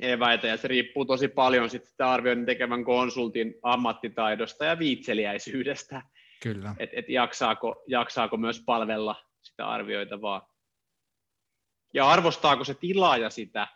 [0.00, 6.02] eväitä, ja se riippuu tosi paljon sitten sitä arvioinnin tekevän konsultin ammattitaidosta ja viitseliäisyydestä,
[6.42, 6.74] Kyllä.
[6.78, 10.54] Että et jaksaako, jaksaako myös palvella sitä arvioitavaa.
[11.94, 13.68] Ja arvostaako se tilaaja sitä,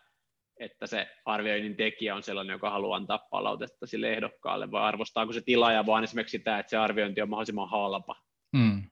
[0.59, 5.41] että se arvioinnin tekijä on sellainen, joka haluaa antaa palautetta sille ehdokkaalle, vai arvostaako se
[5.41, 8.15] tilaaja vaan esimerkiksi sitä, että se arviointi on mahdollisimman halpa.
[8.55, 8.83] Mm,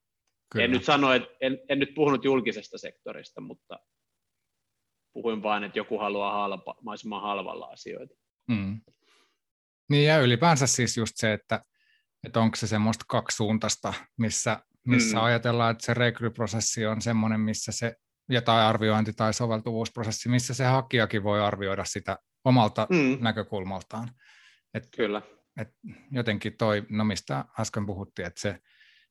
[0.51, 0.65] kyllä.
[0.65, 3.79] en nyt sano, että en, en nyt puhunut julkisesta sektorista, mutta
[5.13, 8.15] puhuin vain, että joku haluaa halpa, mahdollisimman halvalla asioita.
[8.47, 8.81] Mm.
[9.89, 11.61] Niin ja ylipäänsä siis just se, että
[12.27, 15.23] että onko se semmoista kaksisuuntaista, missä, missä mm.
[15.23, 17.95] ajatellaan, että se rekryprosessi on semmoinen, missä se,
[18.31, 23.17] ja tai arviointi tai soveltuvuusprosessi, missä se hakijakin voi arvioida sitä omalta mm.
[23.21, 24.11] näkökulmaltaan.
[24.73, 25.21] Et, Kyllä.
[25.61, 25.69] Et
[26.11, 28.59] jotenkin toi, no mistä äsken puhuttiin, että se,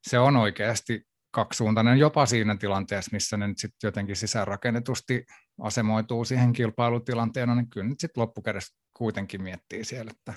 [0.02, 5.24] se on oikeasti kaksisuuntainen jopa siinä tilanteessa, missä ne nyt sitten jotenkin sisäänrakennetusti
[5.62, 10.34] asemoituu siihen kilpailutilanteena, niin kyllä nyt sitten loppukädessä kuitenkin miettii siellä, että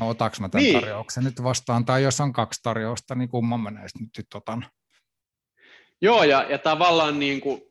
[0.00, 0.80] no otaks mä tämän niin.
[0.80, 4.66] tarjouksen nyt vastaan, tai jos on kaksi tarjousta, niin kumman mä näistä nyt sitten otan.
[6.00, 7.62] Joo, ja, ja tavallaan niin kuin,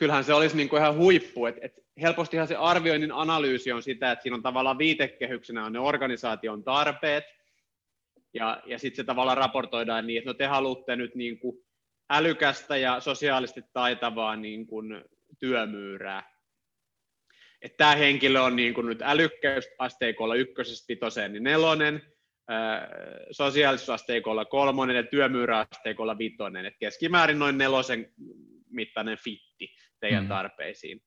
[0.00, 4.12] kyllähän se olisi niin kuin ihan huippu, että et helpostihan se arvioinnin analyysi on sitä,
[4.12, 7.24] että siinä on tavallaan viitekehyksenä on ne organisaation tarpeet,
[8.34, 11.56] ja, ja sitten se tavallaan raportoidaan niin, että no te haluatte nyt niin kuin
[12.10, 15.04] älykästä ja sosiaalisesti taitavaa niin kuin
[15.38, 16.22] työmyyrää.
[17.62, 22.02] Että tämä henkilö on niin kuin nyt älykkyysasteikolla ykkösestä vitoseen niin nelonen,
[23.30, 28.12] sosiaalisuusasteikolla kolmonen ja työmyyräasteikolla vitonen, että keskimäärin noin nelosen
[28.70, 30.28] mittainen fitti teidän mm.
[30.28, 31.02] tarpeisiin.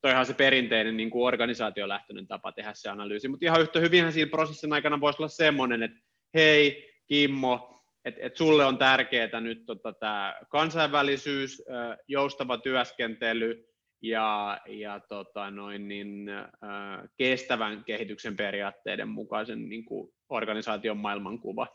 [0.00, 4.30] Toihan se perinteinen niin kuin organisaatiolähtöinen tapa tehdä se analyysi, mutta ihan yhtä hyvinhän siinä
[4.30, 5.98] prosessin aikana voisi olla semmoinen, että
[6.34, 11.62] hei Kimmo, että et sulle on tärkeää nyt tota, tämä kansainvälisyys,
[12.08, 13.68] joustava työskentely,
[14.02, 21.66] ja, ja tota noin, niin, äh, kestävän kehityksen periaatteiden mukaisen niin kuin organisaation maailmankuva.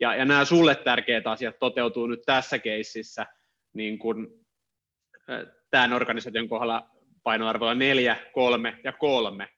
[0.00, 3.26] Ja, ja nämä sulle tärkeät asiat toteutuu nyt tässä keississä
[3.72, 4.26] niin kuin,
[5.30, 6.90] äh, tämän organisaation kohdalla
[7.22, 9.48] painoarvoilla neljä, kolme ja kolme.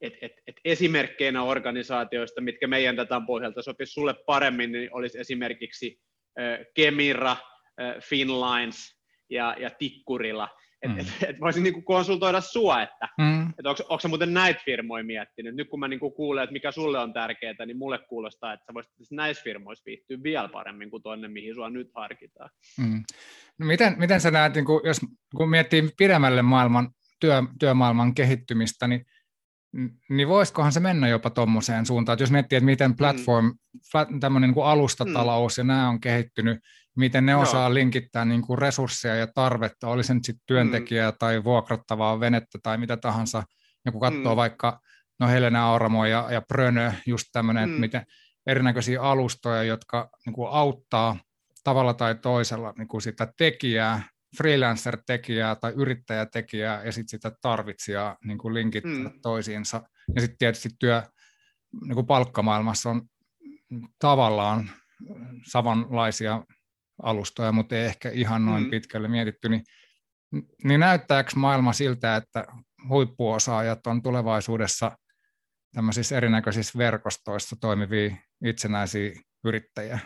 [0.00, 6.00] Et, et, et esimerkkeinä organisaatioista, mitkä meidän datan pohjalta sopisi sulle paremmin, niin olisi esimerkiksi
[6.74, 7.36] Kemira,
[8.00, 10.48] Finlines ja, ja Tikkurila–
[10.88, 10.98] mm.
[10.98, 13.48] et, et voisin niinku konsultoida sua, että mm.
[13.58, 15.54] et onko sä muuten näitä firmoja miettinyt.
[15.54, 18.74] Nyt kun mä niinku kuulen, että mikä sulle on tärkeää, niin mulle kuulostaa, että sä
[18.74, 22.50] voisit näissä firmoissa viihtyä vielä paremmin kuin tuonne, mihin sua nyt harkitaan.
[22.78, 23.02] Mm.
[23.58, 25.00] No miten, miten sä näet, niin kun, jos
[25.36, 29.04] kun miettii pidemmälle maailman, työ, työmaailman kehittymistä, niin
[30.10, 32.96] niin voisikohan se mennä jopa tuommoiseen suuntaan, että jos miettii, että miten mm.
[32.96, 34.20] platform, mm.
[34.20, 35.60] tämmöinen niin kuin alustatalous mm.
[35.60, 36.58] ja nämä on kehittynyt,
[36.96, 37.74] miten ne osaa Joo.
[37.74, 41.16] linkittää niin kuin resursseja ja tarvetta, oli se nyt sitten työntekijää mm.
[41.18, 43.42] tai vuokrattavaa venettä tai mitä tahansa,
[43.84, 44.36] ja kun katsoo mm.
[44.36, 44.80] vaikka
[45.20, 47.72] no Helena Auramo ja, ja Brönö, just tämmöinen, mm.
[47.72, 48.06] että miten
[48.46, 51.16] erinäköisiä alustoja, jotka niin kuin auttaa
[51.64, 54.02] tavalla tai toisella niin kuin sitä tekijää,
[54.36, 59.20] freelancer-tekijää tai yrittäjätekijää ja sitten sitä tarvitsijaa niin kuin linkittää mm.
[59.22, 59.82] toisiinsa.
[60.14, 61.02] Ja sitten tietysti työ
[61.84, 63.02] niin kuin palkkamaailmassa on
[63.98, 64.70] tavallaan
[65.50, 66.44] samanlaisia
[67.02, 68.70] alustoja, mutta ei ehkä ihan noin mm.
[68.70, 69.64] pitkälle mietitty, niin,
[70.64, 72.44] niin näyttääkö maailma siltä, että
[72.88, 74.96] huippuosaajat on tulevaisuudessa
[75.74, 79.12] tämmöisissä erinäköisissä verkostoissa toimivia itsenäisiä
[79.44, 79.98] yrittäjiä?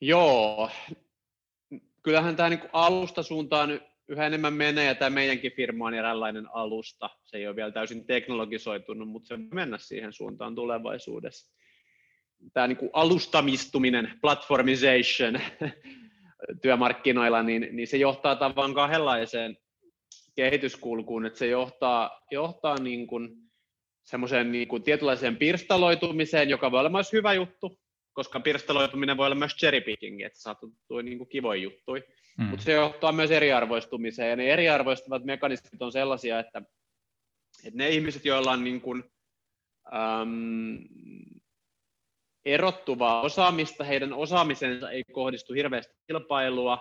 [0.00, 0.70] Joo,
[2.02, 7.10] kyllähän tämä niin alusta suuntaan yhä enemmän menee, ja tämä meidänkin firma on eräänlainen alusta.
[7.22, 11.52] Se ei ole vielä täysin teknologisoitunut, mutta se voi mennä siihen suuntaan tulevaisuudessa.
[12.52, 15.40] Tämä niin kuin alustamistuminen, platformization
[16.62, 19.56] työmarkkinoilla, niin, niin se johtaa tavallaan kahdenlaiseen
[20.36, 23.36] kehityskulkuun, että se johtaa, johtaa niin kuin
[24.02, 27.78] semmoiseen niin kuin tietynlaiseen pirstaloitumiseen, joka voi olla myös hyvä juttu,
[28.12, 30.68] koska pirstaloituminen voi olla myös cherrypicking, että saattaa
[31.02, 32.02] niin kuin kivoja juttuja,
[32.38, 32.44] mm.
[32.44, 36.62] mutta se johtaa myös eriarvoistumiseen, ja ne eriarvoistuvat mekanismit on sellaisia, että,
[37.64, 39.04] että ne ihmiset, joilla on niin kuin,
[39.94, 40.78] äm,
[42.52, 46.78] erottuvaa osaamista, heidän osaamisensa ei kohdistu hirveästi kilpailua,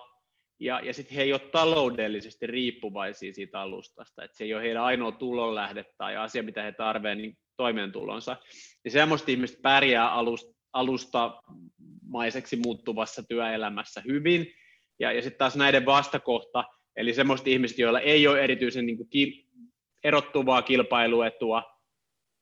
[0.59, 4.84] ja, ja sitten he ei ole taloudellisesti riippuvaisia siitä alustasta, että se ei ole heidän
[4.84, 8.38] ainoa tulonlähde tai asia, mitä he tarvitsevat niin toimeentulonsa.
[8.84, 14.53] Niin semmoista ihmistä pärjää alust, alustamaiseksi muuttuvassa työelämässä hyvin,
[14.99, 16.63] ja, ja sitten taas näiden vastakohta,
[16.95, 19.09] eli semmoiset ihmiset, joilla ei ole erityisen niin kuin,
[20.03, 21.63] erottuvaa kilpailuetua,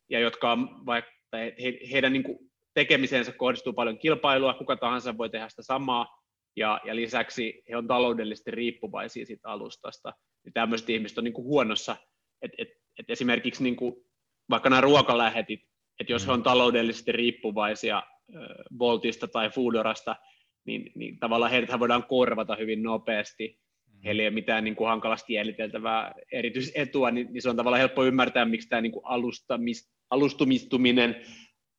[0.09, 2.46] ja jotka on vaikka he, heidän niin kuin,
[2.77, 6.21] tekemisensä kohdistuu paljon kilpailua, kuka tahansa voi tehdä sitä samaa,
[6.55, 10.13] ja, ja lisäksi he on taloudellisesti riippuvaisia siitä alustasta.
[10.45, 11.95] Ja tämmöiset ihmiset on niin kuin huonossa,
[12.41, 12.67] että et,
[12.99, 13.95] et esimerkiksi niin kuin,
[14.49, 15.59] vaikka nämä ruokalähetit,
[15.99, 18.03] että jos he on taloudellisesti riippuvaisia
[18.79, 20.15] Voltista tai Foodorasta,
[20.65, 23.59] niin, niin tavallaan heidät voidaan korvata hyvin nopeasti.
[23.93, 23.99] Mm.
[24.05, 28.05] Heillä ei ole mitään niin kuin hankalasti jäljiteltävää erityisetua, niin, niin se on tavallaan helppo
[28.05, 31.15] ymmärtää, miksi tämä niin kuin alustamis, alustumistuminen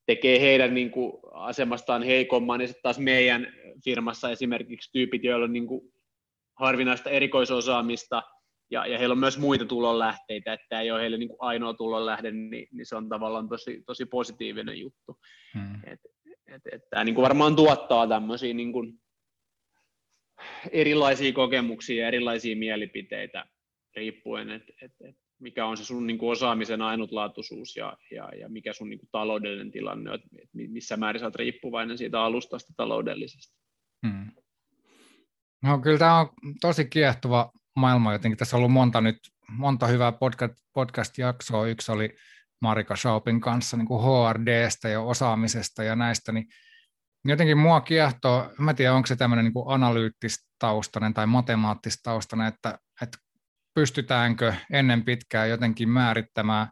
[0.08, 3.46] tekee heidän niin kuin, asemastaan heikomman, ja sitten taas meidän
[3.84, 5.92] firmassa esimerkiksi tyypit, joilla on niin kuin,
[6.54, 8.22] harvinaista erikoisosaamista,
[8.70, 11.74] ja, ja heillä on myös muita tulonlähteitä, että tämä ei ole heille niin kuin ainoa
[11.74, 15.18] tulonlähde, niin, niin se on tavallaan tosi, tosi positiivinen juttu.
[15.54, 15.74] Hmm.
[15.84, 16.00] Et,
[16.46, 18.92] et, et, tämä niin kuin varmaan tuottaa tämmöisiä niin kuin
[20.70, 23.44] erilaisia kokemuksia ja erilaisia mielipiteitä
[23.96, 28.48] riippuen, että et, et mikä on se sun niin kuin osaamisen ainutlaatuisuus ja, ja, ja
[28.48, 32.72] mikä sun niin kuin taloudellinen tilanne on, että missä määrin sä oot riippuvainen siitä alustasta
[32.76, 33.56] taloudellisesti.
[34.06, 34.30] Hmm.
[35.62, 36.28] No, kyllä tämä on
[36.60, 38.38] tosi kiehtova maailma jotenkin.
[38.38, 39.18] Tässä on ollut monta, nyt,
[39.48, 41.66] monta hyvää podcast, podcast-jaksoa.
[41.66, 42.16] Yksi oli
[42.60, 46.46] Marika Schaupin kanssa niin kuin HRDstä ja osaamisesta ja näistä, niin
[47.24, 52.78] jotenkin mua kiehtoo, mä tiedän onko se tämmöinen niin analyyttistaustainen tai matemaattistaustainen, että
[53.78, 56.68] pystytäänkö ennen pitkää jotenkin määrittämään,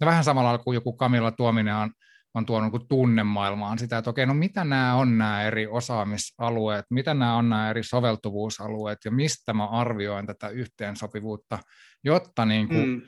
[0.00, 1.90] ja vähän samalla kuin joku Kamilla Tuominen on,
[2.34, 7.14] on tuonut niin tunnemaailmaan sitä, että okei, no mitä nämä on nämä eri osaamisalueet, mitä
[7.14, 11.58] nämä on nämä eri soveltuvuusalueet, ja mistä mä arvioin tätä yhteensopivuutta,
[12.04, 13.02] jotta niin kuin mm.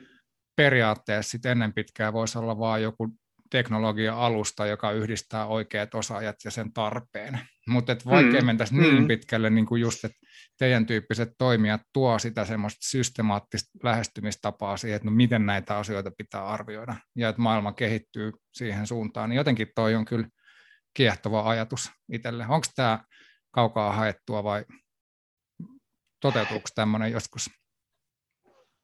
[0.55, 3.07] periaatteessa sit ennen pitkää voisi olla vain joku
[3.49, 7.39] teknologia-alusta, joka yhdistää oikeat osaajat ja sen tarpeen.
[7.67, 8.45] Mutta vaikea mm.
[8.45, 9.07] mentäisi niin mm.
[9.07, 10.20] pitkälle, niin kuin just, että
[10.61, 16.45] teidän tyyppiset toimijat tuo sitä semmoista systemaattista lähestymistapaa siihen, että no miten näitä asioita pitää
[16.45, 20.27] arvioida, ja että maailma kehittyy siihen suuntaan, niin jotenkin toi on kyllä
[20.93, 22.45] kiehtova ajatus itselle.
[22.49, 23.03] Onko tämä
[23.51, 24.65] kaukaa haettua vai
[26.21, 27.49] toteutuuko tämmöinen joskus?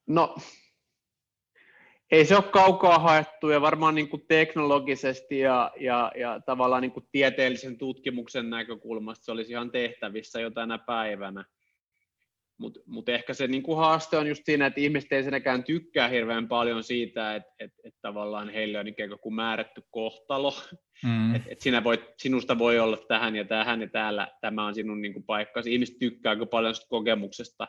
[0.08, 0.36] No
[2.12, 6.92] ei se ole kaukaa haettu ja varmaan niin kuin teknologisesti ja, ja, ja tavallaan niin
[6.92, 11.46] kuin tieteellisen tutkimuksen näkökulmasta se olisi ihan tehtävissä jo tänä päivänä.
[12.58, 16.08] Mutta mut ehkä se niin kuin haaste on just siinä, että ihmiset ei senäkään tykkää
[16.08, 20.54] hirveän paljon siitä, että et, et tavallaan heille on ikään kuin määrätty kohtalo.
[21.04, 21.36] Mm.
[21.36, 25.02] Että et sinä voit, sinusta voi olla tähän ja tähän ja täällä, tämä on sinun
[25.02, 25.74] niin kuin paikkasi.
[25.74, 27.68] Ihmiset tykkää paljon kokemuksesta,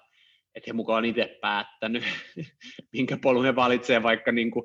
[0.54, 2.02] että he mukaan itse päättänyt,
[2.92, 4.64] minkä polun he valitsee, vaikka niin kuin,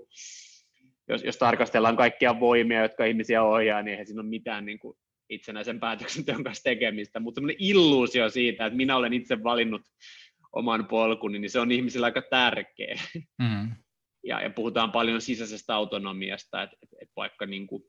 [1.07, 4.97] jos, jos tarkastellaan kaikkia voimia, jotka ihmisiä ohjaa, niin eihän siinä ole mitään niin kuin
[5.33, 9.81] itsenäisen päätöksenteon kanssa tekemistä, mutta semmoinen illuusio siitä, että minä olen itse valinnut
[10.53, 13.01] oman polkuni, niin se on ihmisillä aika tärkeä.
[13.41, 13.71] Mm.
[14.23, 17.83] Ja, ja puhutaan paljon sisäisestä autonomiasta, että, että, että vaikka niin kuin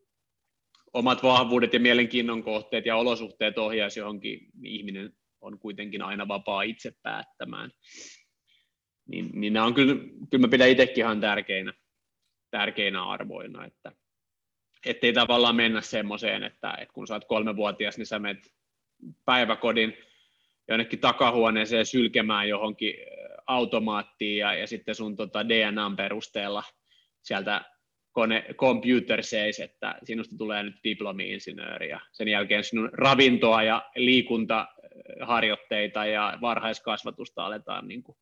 [0.93, 6.63] omat vahvuudet ja mielenkiinnon kohteet ja olosuhteet ohjaisi johonkin, niin ihminen on kuitenkin aina vapaa
[6.63, 7.71] itse päättämään.
[9.09, 9.95] Niin, niin nämä on kyllä,
[10.31, 11.73] kyllä mä pidän itsekin ihan tärkeinä,
[12.51, 13.93] tärkeinä arvoina, että
[14.87, 18.55] ettei tavallaan mennä semmoiseen, että, että kun sä oot kolmevuotias, niin sä menet
[19.25, 19.97] päiväkodin
[20.69, 22.95] jonnekin takahuoneeseen sylkemään johonkin
[23.47, 26.63] automaattiin ja, ja sitten sun tota DNAn perusteella
[27.23, 27.65] sieltä
[28.13, 36.07] kone, computer says, että sinusta tulee nyt diplomi-insinööri ja sen jälkeen sinun ravintoa ja liikuntaharjoitteita
[36.07, 38.19] ja varhaiskasvatusta aletaan niin kuin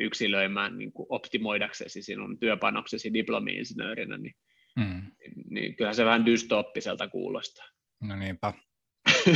[0.00, 4.34] yksilöimään niin kuin optimoidaksesi sinun työpanoksesi diplomi-insinöörinä, niin,
[4.76, 5.02] mm.
[5.50, 7.66] niin kyllähän se vähän dystoppiselta kuulostaa.
[8.02, 8.52] No niinpä.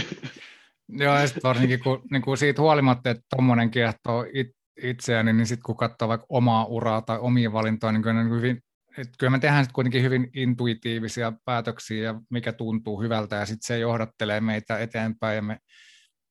[0.89, 5.47] Joo, ja sitten varsinkin kun niin kuin siitä huolimatta, että tuommoinen kiehtoo it, itseäni, niin
[5.47, 8.63] sitten kun katsoo vaikka omaa uraa tai omia valintoja, niin kyllä, niin hyvin,
[8.99, 13.67] että kyllä me tehdään sitten kuitenkin hyvin intuitiivisia päätöksiä ja mikä tuntuu hyvältä ja sitten
[13.67, 15.59] se johdattelee meitä eteenpäin ja me,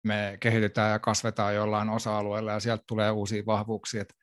[0.03, 4.01] me kehitetään ja kasvetaan jollain osa-alueella ja sieltä tulee uusia vahvuuksia.
[4.01, 4.13] Et,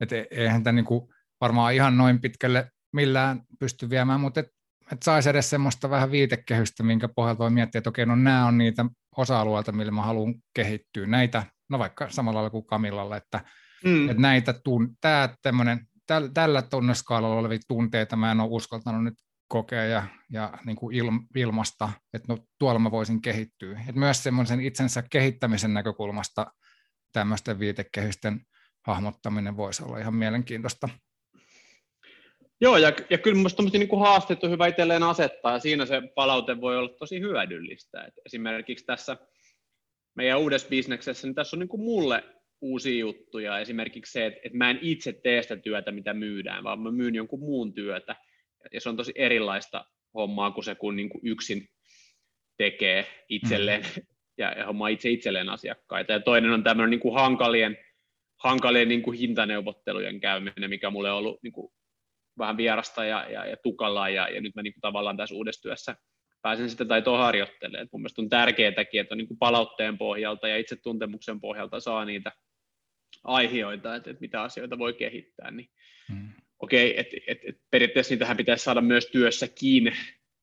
[0.00, 4.46] et eihän tämä niinku varmaan ihan noin pitkälle millään pysty viemään, mutta et,
[4.92, 8.58] et saisi edes semmoista vähän viitekehystä, minkä pohjalta voi miettiä, että okei, no nämä on
[8.58, 8.84] niitä
[9.16, 11.06] osa-alueita, millä mä haluan kehittyä.
[11.06, 13.40] Näitä, no vaikka samalla lailla kuin Kamillalla, että,
[13.84, 14.08] mm.
[14.08, 15.34] että näitä tun, tää
[16.06, 19.14] täl, tällä tunneskaalalla olevia tunteita mä en ole uskaltanut nyt
[19.48, 23.80] kokea ja, ja niin kuin il, ilmasta, että no, tuolla mä voisin kehittyä.
[23.88, 26.46] Et myös semmoisen itsensä kehittämisen näkökulmasta
[27.12, 28.40] tämmöisten viitekehysten
[28.86, 30.88] hahmottaminen voisi olla ihan mielenkiintoista.
[32.62, 36.60] Joo, ja, ja kyllä minusta niin haasteet on hyvä itselleen asettaa, ja siinä se palaute
[36.60, 38.04] voi olla tosi hyödyllistä.
[38.04, 39.16] Et esimerkiksi tässä
[40.14, 42.24] meidän uudessa bisneksessä, niin tässä on niin kuin mulle
[42.60, 46.80] uusia juttuja, esimerkiksi se, että, että mä en itse tee sitä työtä, mitä myydään, vaan
[46.80, 48.16] mä myyn jonkun muun työtä,
[48.72, 49.84] ja se on tosi erilaista
[50.14, 51.68] hommaa kuin se, kun niin kuin yksin
[52.56, 54.02] tekee itselleen mm.
[54.38, 56.12] ja, ja hommaa itse itselleen asiakkaita.
[56.12, 57.78] Ja toinen on tämmöinen niin kuin hankalien,
[58.36, 61.72] hankalien niin kuin hintaneuvottelujen käyminen, mikä mulle on ollut niin kuin
[62.38, 65.62] vähän vierasta ja, ja, ja tukalaa, ja, ja nyt mä niin kuin tavallaan tässä uudessa
[65.62, 65.96] työssä
[66.42, 67.88] pääsen sitä taitoa harjoittelemaan.
[67.92, 72.04] mun mielestä on tärkeääkin, että on niin kuin palautteen pohjalta ja itse tuntemuksen pohjalta saa
[72.04, 72.32] niitä
[73.24, 75.50] aiheita, että, että mitä asioita voi kehittää.
[75.50, 75.68] Niin,
[76.08, 76.28] hmm.
[76.58, 79.92] Okei, okay, että et, et periaatteessa niitähän pitäisi saada myös työssä kiinni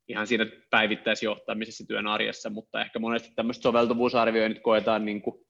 [0.08, 5.46] ihan siinä päivittäisjohtamisessa työn arjessa, mutta ehkä monesti tämmöistä soveltuvuusarvioinnit koetaan niin kuin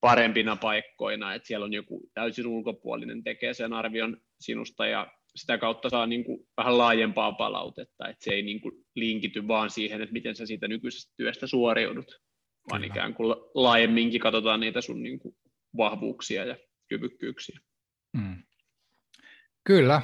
[0.00, 5.90] parempina paikkoina, että siellä on joku täysin ulkopuolinen tekee sen arvion sinusta ja sitä kautta
[5.90, 10.12] saa niin kuin vähän laajempaa palautetta, että se ei niin kuin linkity vaan siihen, että
[10.12, 12.06] miten sä siitä nykyisestä työstä suoriudut,
[12.70, 12.94] vaan Kyllä.
[12.94, 15.36] ikään kuin laajemminkin katsotaan niitä sun niin kuin
[15.76, 16.56] vahvuuksia ja
[16.88, 17.58] kyvykkyyksiä.
[18.16, 18.42] Mm.
[19.64, 20.02] Kyllä,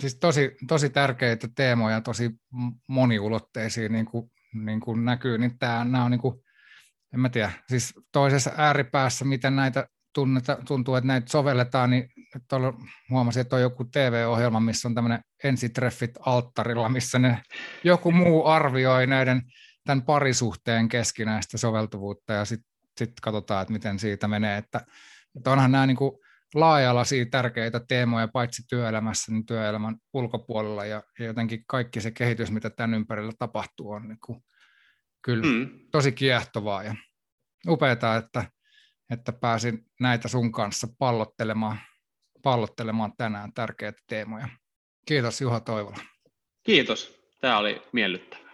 [0.00, 2.30] siis tosi, tosi tärkeitä teemoja, tosi
[2.86, 4.30] moniulotteisia, niin kuin,
[4.64, 6.40] niin kuin näkyy, niin tämä, nämä on niin kuin,
[7.14, 12.08] en mä tiedä, siis toisessa ääripäässä, miten näitä tunneta, tuntuu, että näitä sovelletaan, niin
[12.48, 12.74] tuolla
[13.10, 17.42] huomasin, että on joku TV-ohjelma, missä on tämmöinen ensitreffit alttarilla, missä ne,
[17.84, 19.42] joku muu arvioi näiden
[19.84, 24.58] tämän parisuhteen keskinäistä soveltuvuutta ja sitten sit katsotaan, että miten siitä menee.
[24.58, 24.80] Että,
[25.36, 26.12] että onhan nämä niin kuin
[26.54, 32.70] laaja-alaisia tärkeitä teemoja paitsi työelämässä, niin työelämän ulkopuolella ja, ja jotenkin kaikki se kehitys, mitä
[32.70, 34.44] tämän ympärillä tapahtuu, on niin kuin,
[35.22, 35.70] kyllä mm.
[35.90, 36.94] tosi kiehtovaa ja
[37.68, 38.50] upeaa, että
[39.10, 41.78] että pääsin näitä sun kanssa pallottelemaan,
[42.42, 44.48] pallottelemaan tänään tärkeitä teemoja.
[45.06, 45.98] Kiitos Juha Toivola.
[46.62, 47.20] Kiitos.
[47.40, 48.45] Tämä oli miellyttävä.